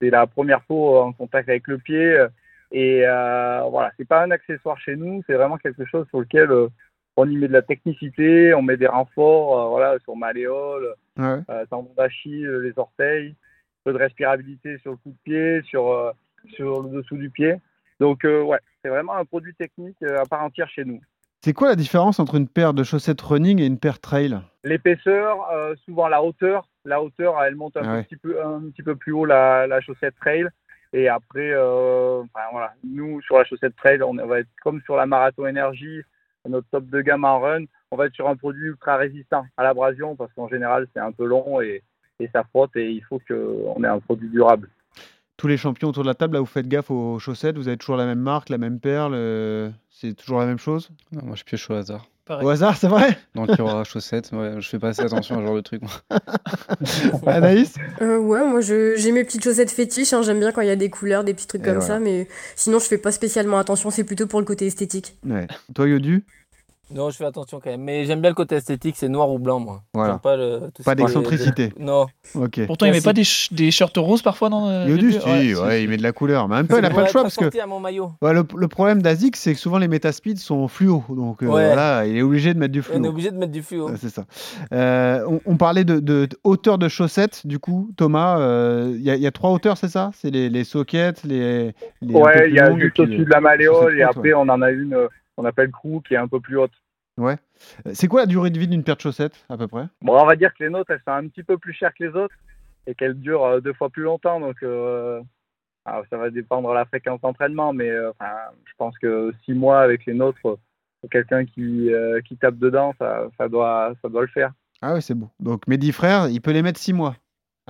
[0.00, 2.26] c'est la première fois en contact avec le pied.
[2.72, 6.50] Et euh, voilà, c'est pas un accessoire chez nous, c'est vraiment quelque chose sur lequel
[6.50, 6.68] euh,
[7.16, 11.40] on y met de la technicité, on met des renforts, euh, voilà, sur malléole, Ouais.
[11.68, 13.34] tendon d'Achille, les orteils, un
[13.84, 16.14] peu de respirabilité sur le coup de pied, sur,
[16.54, 17.56] sur le dessous du pied.
[17.98, 21.00] Donc ouais, c'est vraiment un produit technique à part entière chez nous.
[21.42, 24.38] C'est quoi la différence entre une paire de chaussettes running et une paire trail?
[24.62, 28.02] L'épaisseur, euh, souvent la hauteur, la hauteur, elle monte un, Ah ouais.
[28.02, 30.46] petit, peu, un petit peu plus haut la, la chaussette trail.
[30.92, 34.96] Et après, euh, enfin, voilà, nous sur la chaussette trail, on va être comme sur
[34.96, 36.02] la marathon énergie,
[36.46, 39.62] notre top de gamme en run, on va être sur un produit ultra résistant à
[39.62, 41.82] l'abrasion parce qu'en général c'est un peu long et,
[42.18, 44.68] et ça frotte et il faut qu'on ait un produit durable.
[45.40, 47.78] Tous les champions autour de la table, là, vous faites gaffe aux chaussettes, vous avez
[47.78, 50.90] toujours la même marque, la même perle, euh, c'est toujours la même chose?
[51.12, 52.06] Non, moi je pioche au hasard.
[52.26, 52.46] Pareil.
[52.46, 53.18] Au hasard, c'est vrai?
[53.34, 55.62] Dans le tiroir à chaussettes, ouais, je fais pas assez attention à ce genre de
[55.62, 55.80] truc.
[55.80, 56.20] moi.
[57.26, 57.74] Anaïs?
[58.02, 60.70] Euh, ouais, moi je- j'ai mes petites chaussettes fétiches, hein, j'aime bien quand il y
[60.70, 61.86] a des couleurs, des petits trucs Et comme voilà.
[61.86, 65.16] ça, mais sinon je fais pas spécialement attention, c'est plutôt pour le côté esthétique.
[65.26, 65.46] Ouais.
[65.74, 66.22] Toi, Yodu?
[66.94, 67.82] Non, je fais attention quand même.
[67.82, 69.82] Mais j'aime bien le côté esthétique, c'est noir ou blanc, moi.
[69.94, 70.18] Voilà.
[70.18, 70.60] Pas le.
[70.96, 71.72] d'excentricité.
[71.78, 72.06] Non.
[72.34, 72.66] Ok.
[72.66, 74.68] Pourtant, il met pas des, ch- des shirts roses parfois dans.
[74.68, 76.48] euh, Yodu, Yodu si, Ouais, ouais, si, il met de la couleur.
[76.48, 78.12] Mais même temps, il n'a pas le choix parce que à mon maillot.
[78.22, 81.04] Ouais, le, le problème d'Asics, c'est que souvent les Metaspeed sont fluo.
[81.08, 81.66] Donc euh, Ouais.
[81.66, 82.96] voilà, il est obligé de mettre du fluo.
[82.98, 83.88] On est obligé de mettre du fluo.
[83.88, 84.24] Ouais, c'est ça.
[84.72, 88.38] Euh, on, on parlait de, de- de hauteur de chaussettes, du coup, Thomas.
[88.40, 90.10] euh, Il y, a- il y a trois hauteurs, c'est ça?
[90.14, 91.72] C'est les, les sockets, les.
[92.02, 94.42] les un peu ouais, il y a juste au-dessus de la malléole et après on
[94.42, 94.96] en a une
[95.40, 96.72] qu'on appelle crew qui est un peu plus haute.
[97.16, 97.36] Ouais.
[97.92, 99.86] C'est quoi la durée de vie d'une paire de chaussettes, à peu près?
[100.02, 102.04] Bon, on va dire que les nôtres, elles sont un petit peu plus chères que
[102.04, 102.34] les autres
[102.86, 104.38] et qu'elles durent euh, deux fois plus longtemps.
[104.38, 105.20] Donc, euh,
[105.86, 107.72] ah, ça va dépendre de la fréquence d'entraînement.
[107.72, 108.32] Mais euh, enfin,
[108.64, 110.58] je pense que six mois avec les nôtres, pour
[111.10, 114.52] quelqu'un qui, euh, qui tape dedans, ça, ça, doit, ça doit le faire.
[114.82, 115.30] Ah ouais, c'est beau.
[115.40, 117.16] Donc Mehdi Frère, il peut les mettre six mois.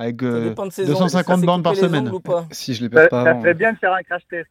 [0.00, 0.92] Avec euh, dépend de ses ongles.
[0.92, 2.10] 250 Ça s'est bornes par semaine.
[2.50, 3.40] Si je les Ça, perds pas ça avant.
[3.42, 4.48] serait bien de faire un crash test.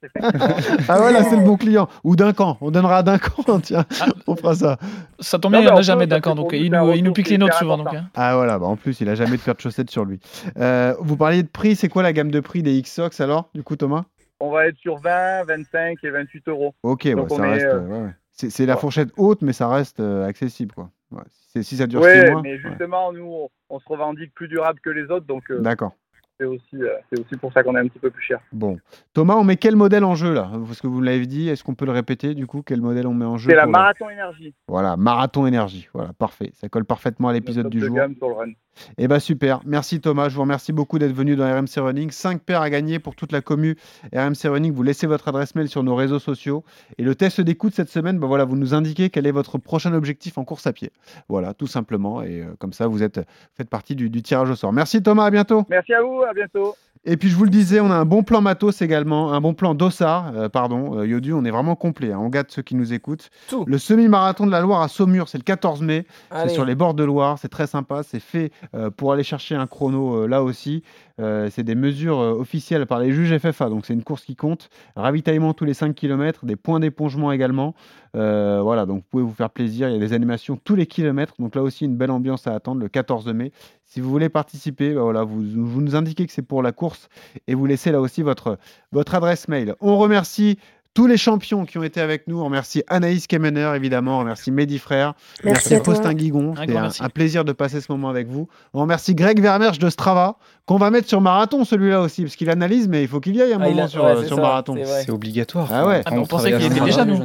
[0.88, 1.88] Ah voilà, c'est le bon client.
[2.04, 2.58] Ou d'un camp.
[2.62, 3.84] On donnera d'un camp, tiens.
[4.28, 4.78] On fera ça.
[5.20, 7.30] Ça tombe bien, il y en a jamais d'un camp, donc il nous, il pique
[7.30, 7.78] les nôtres souvent.
[7.78, 8.06] Donc, hein.
[8.16, 10.20] Ah voilà, bah en plus, il a jamais de paire de chaussettes sur lui.
[10.58, 13.64] Euh, vous parliez de prix, c'est quoi la gamme de prix des X-Sox alors, du
[13.64, 14.04] coup, Thomas?
[14.40, 16.74] On va être sur 20, 25 et 28 euros.
[16.84, 17.66] Ok, Donc ouais, ça est, reste.
[17.66, 18.12] euh, euh, ouais, ouais.
[18.40, 20.90] C'est c'est la fourchette haute, mais ça reste euh, accessible, quoi.
[21.12, 21.24] Ouais.
[21.62, 22.42] Si, ça dure Ouais, six mois.
[22.42, 22.60] mais ouais.
[22.60, 25.26] justement, nous, on, on se revendique plus durable que les autres.
[25.26, 25.92] Donc, euh, D'accord.
[26.40, 28.40] c'est aussi, euh, c'est aussi pour ça qu'on est un petit peu plus cher.
[28.54, 28.78] Bon.
[29.14, 30.50] Thomas, on met quel modèle en jeu là?
[30.68, 33.14] Parce que vous l'avez dit, est-ce qu'on peut le répéter du coup Quel modèle on
[33.14, 34.54] met en jeu C'est la le- Marathon Énergie.
[34.70, 35.90] Voilà, Marathon Énergie.
[35.94, 36.52] Voilà, parfait.
[36.54, 37.94] Ça colle parfaitement à l'épisode du jour.
[37.96, 38.52] gamme sur le run.
[38.98, 42.12] Eh ben super, merci Thomas, je vous remercie beaucoup d'être venu dans RMC Running.
[42.12, 43.78] 5 paires à gagner pour toute la commu
[44.14, 44.74] RMC Running.
[44.74, 46.64] Vous laissez votre adresse mail sur nos réseaux sociaux.
[46.98, 49.94] Et le test d'écoute cette semaine, ben voilà, vous nous indiquez quel est votre prochain
[49.94, 50.92] objectif en course à pied.
[51.28, 52.22] Voilà, tout simplement.
[52.22, 53.22] Et euh, comme ça, vous êtes
[53.56, 54.74] faites partie du, du tirage au sort.
[54.74, 55.64] Merci Thomas, à bientôt.
[55.70, 56.76] Merci à vous, à bientôt.
[57.06, 59.54] Et puis je vous le disais, on a un bon plan matos également, un bon
[59.54, 62.76] plan dossard, euh, pardon, euh, Yodu, on est vraiment complet, hein, on gâte ceux qui
[62.76, 63.30] nous écoutent.
[63.48, 63.64] Tout.
[63.66, 66.94] Le semi-marathon de la Loire à Saumur, c'est le 14 mai, c'est sur les bords
[66.94, 70.44] de Loire, c'est très sympa, c'est fait euh, pour aller chercher un chrono euh, là
[70.44, 70.84] aussi.
[71.20, 74.36] Euh, c'est des mesures euh, officielles par les juges FFA, donc c'est une course qui
[74.36, 74.70] compte.
[74.96, 77.76] Ravitaillement tous les 5 km, des points d'épongement également.
[78.16, 80.88] Euh, voilà, donc vous pouvez vous faire plaisir, il y a des animations tous les
[80.88, 83.52] kilomètres, donc là aussi une belle ambiance à attendre le 14 mai.
[83.86, 87.10] Si vous voulez participer, bah voilà, vous, vous nous indiquez que c'est pour la course
[87.48, 88.58] et vous laissez là aussi votre,
[88.92, 89.76] votre adresse mail.
[89.82, 90.58] On remercie
[90.94, 92.40] tous les champions qui ont été avec nous.
[92.42, 94.18] On remercie Anaïs Kemener, évidemment.
[94.18, 95.14] On remercie Mehdi Frère.
[95.44, 95.84] Merci toi.
[95.86, 96.54] Faustin Guigon.
[96.58, 97.04] Un C'était un, merci.
[97.04, 98.48] un plaisir de passer ce moment avec vous.
[98.74, 102.50] On remercie Greg Vermersch de Strava, qu'on va mettre sur Marathon, celui-là aussi, parce qu'il
[102.50, 104.36] analyse, mais il faut qu'il y aille un Ah, moment a- sur, ouais, c'est sur
[104.38, 104.76] ça, Marathon.
[104.84, 105.70] c'est obligatoire.
[105.72, 106.02] Ah ouais.
[106.06, 107.20] Ah, on pensait qu'il était déjà nous.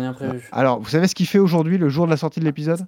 [0.53, 2.87] Alors, vous savez ce qu'il fait aujourd'hui, le jour de la sortie de l'épisode?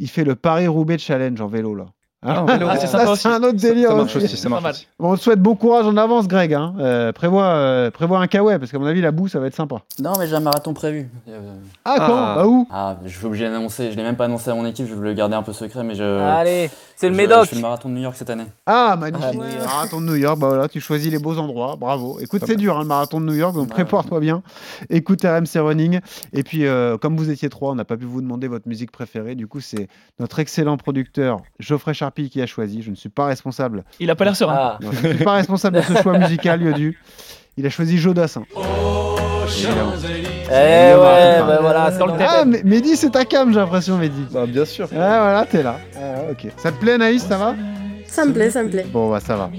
[0.00, 1.86] Il fait le Paris-Roubaix Challenge en vélo, là.
[2.24, 2.44] Ah.
[2.48, 2.76] Ah,
[3.16, 3.88] c'est un autre délire.
[3.90, 4.36] Ça marche aussi.
[4.36, 4.72] ça marche mal.
[4.72, 4.86] aussi.
[4.98, 6.54] Bon, on te souhaite bon courage en avance, Greg.
[6.54, 6.74] Hein.
[6.78, 9.56] Euh, prévois, euh, prévois un kawaii, parce qu'à mon avis, la boue, ça va être
[9.56, 9.76] sympa.
[10.00, 11.08] Non, mais j'ai un marathon prévu.
[11.28, 11.40] Euh,
[11.84, 12.16] Ah, quand?
[12.16, 12.34] Ah.
[12.36, 12.68] Bah où?
[12.70, 13.90] Ah, je suis obligé d'annoncer.
[13.90, 14.86] Je l'ai même pas annoncé à mon équipe.
[14.86, 16.04] Je veux le garder un peu secret, mais je.
[16.04, 17.44] Allez, c'est le je- Médoc.
[17.44, 18.46] Je fais le marathon de New York cette année.
[18.66, 19.26] Ah, magnifique.
[19.28, 19.64] Ah, New York.
[19.66, 22.18] Marathon de New York, bah voilà, tu choisis les beaux endroits, bravo.
[22.20, 23.70] Écoute, c'est dur, hein, le marathon de New York, donc Ouais.
[23.74, 24.42] prépare-toi bien.
[24.90, 26.00] Écoute RMC Running.
[26.32, 28.92] Et puis, euh, comme vous étiez trois, on n'a pas pu vous demander votre musique
[28.92, 29.34] préférée.
[29.34, 29.88] Du coup, c'est
[30.20, 32.82] notre excellent producteur Geoffrey Qui a choisi.
[32.82, 33.84] Je ne suis pas responsable.
[34.00, 34.54] Il a pas l'air serein.
[34.56, 36.98] Ah, Non, je ne suis pas responsable de ce choix musical, Yodu.
[37.56, 38.44] Il a choisi Joe Dassin.
[39.58, 39.92] Évidemment.
[40.48, 42.50] eh ouais, bah voilà, c'est dans le Ah, thème.
[42.50, 44.24] mais Mehdi, c'est ta cam, j'ai l'impression, Mehdi.
[44.32, 44.86] Bah, bien sûr.
[44.92, 45.78] Ah, voilà, t'es là.
[45.96, 46.46] Ah, ok.
[46.56, 47.54] Ça te plaît, Naïs, ça va
[48.06, 48.86] Ça me plaît, ça me plaît.
[48.92, 49.50] Bon, bah ça va.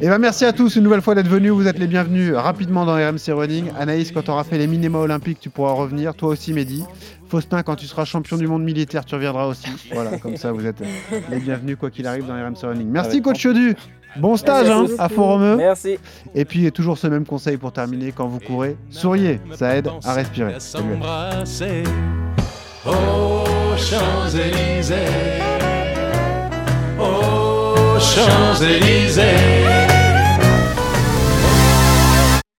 [0.00, 1.52] Et bah merci à tous une nouvelle fois d'être venus.
[1.52, 3.66] Vous êtes les bienvenus rapidement dans RMC Running.
[3.78, 6.14] Anaïs, quand tu auras fait les minima olympiques, tu pourras revenir.
[6.14, 6.84] Toi aussi, Mehdi.
[7.28, 9.68] Faustin, quand tu seras champion du monde militaire, tu reviendras aussi.
[9.92, 10.82] Voilà, comme ça, vous êtes
[11.30, 12.88] les bienvenus quoi qu'il arrive dans RMC Running.
[12.88, 13.74] Merci, coach Chodu.
[14.16, 15.56] Bon stage hein, à Font-Romeu.
[15.56, 15.98] Merci.
[16.34, 20.14] Et puis toujours ce même conseil pour terminer quand vous courez, souriez, ça aide à
[20.14, 20.54] respirer.
[20.58, 20.98] Salut.
[22.86, 23.44] Oh
[23.76, 24.94] Champs-Élysées,
[26.98, 29.97] oh Champs-Élysées.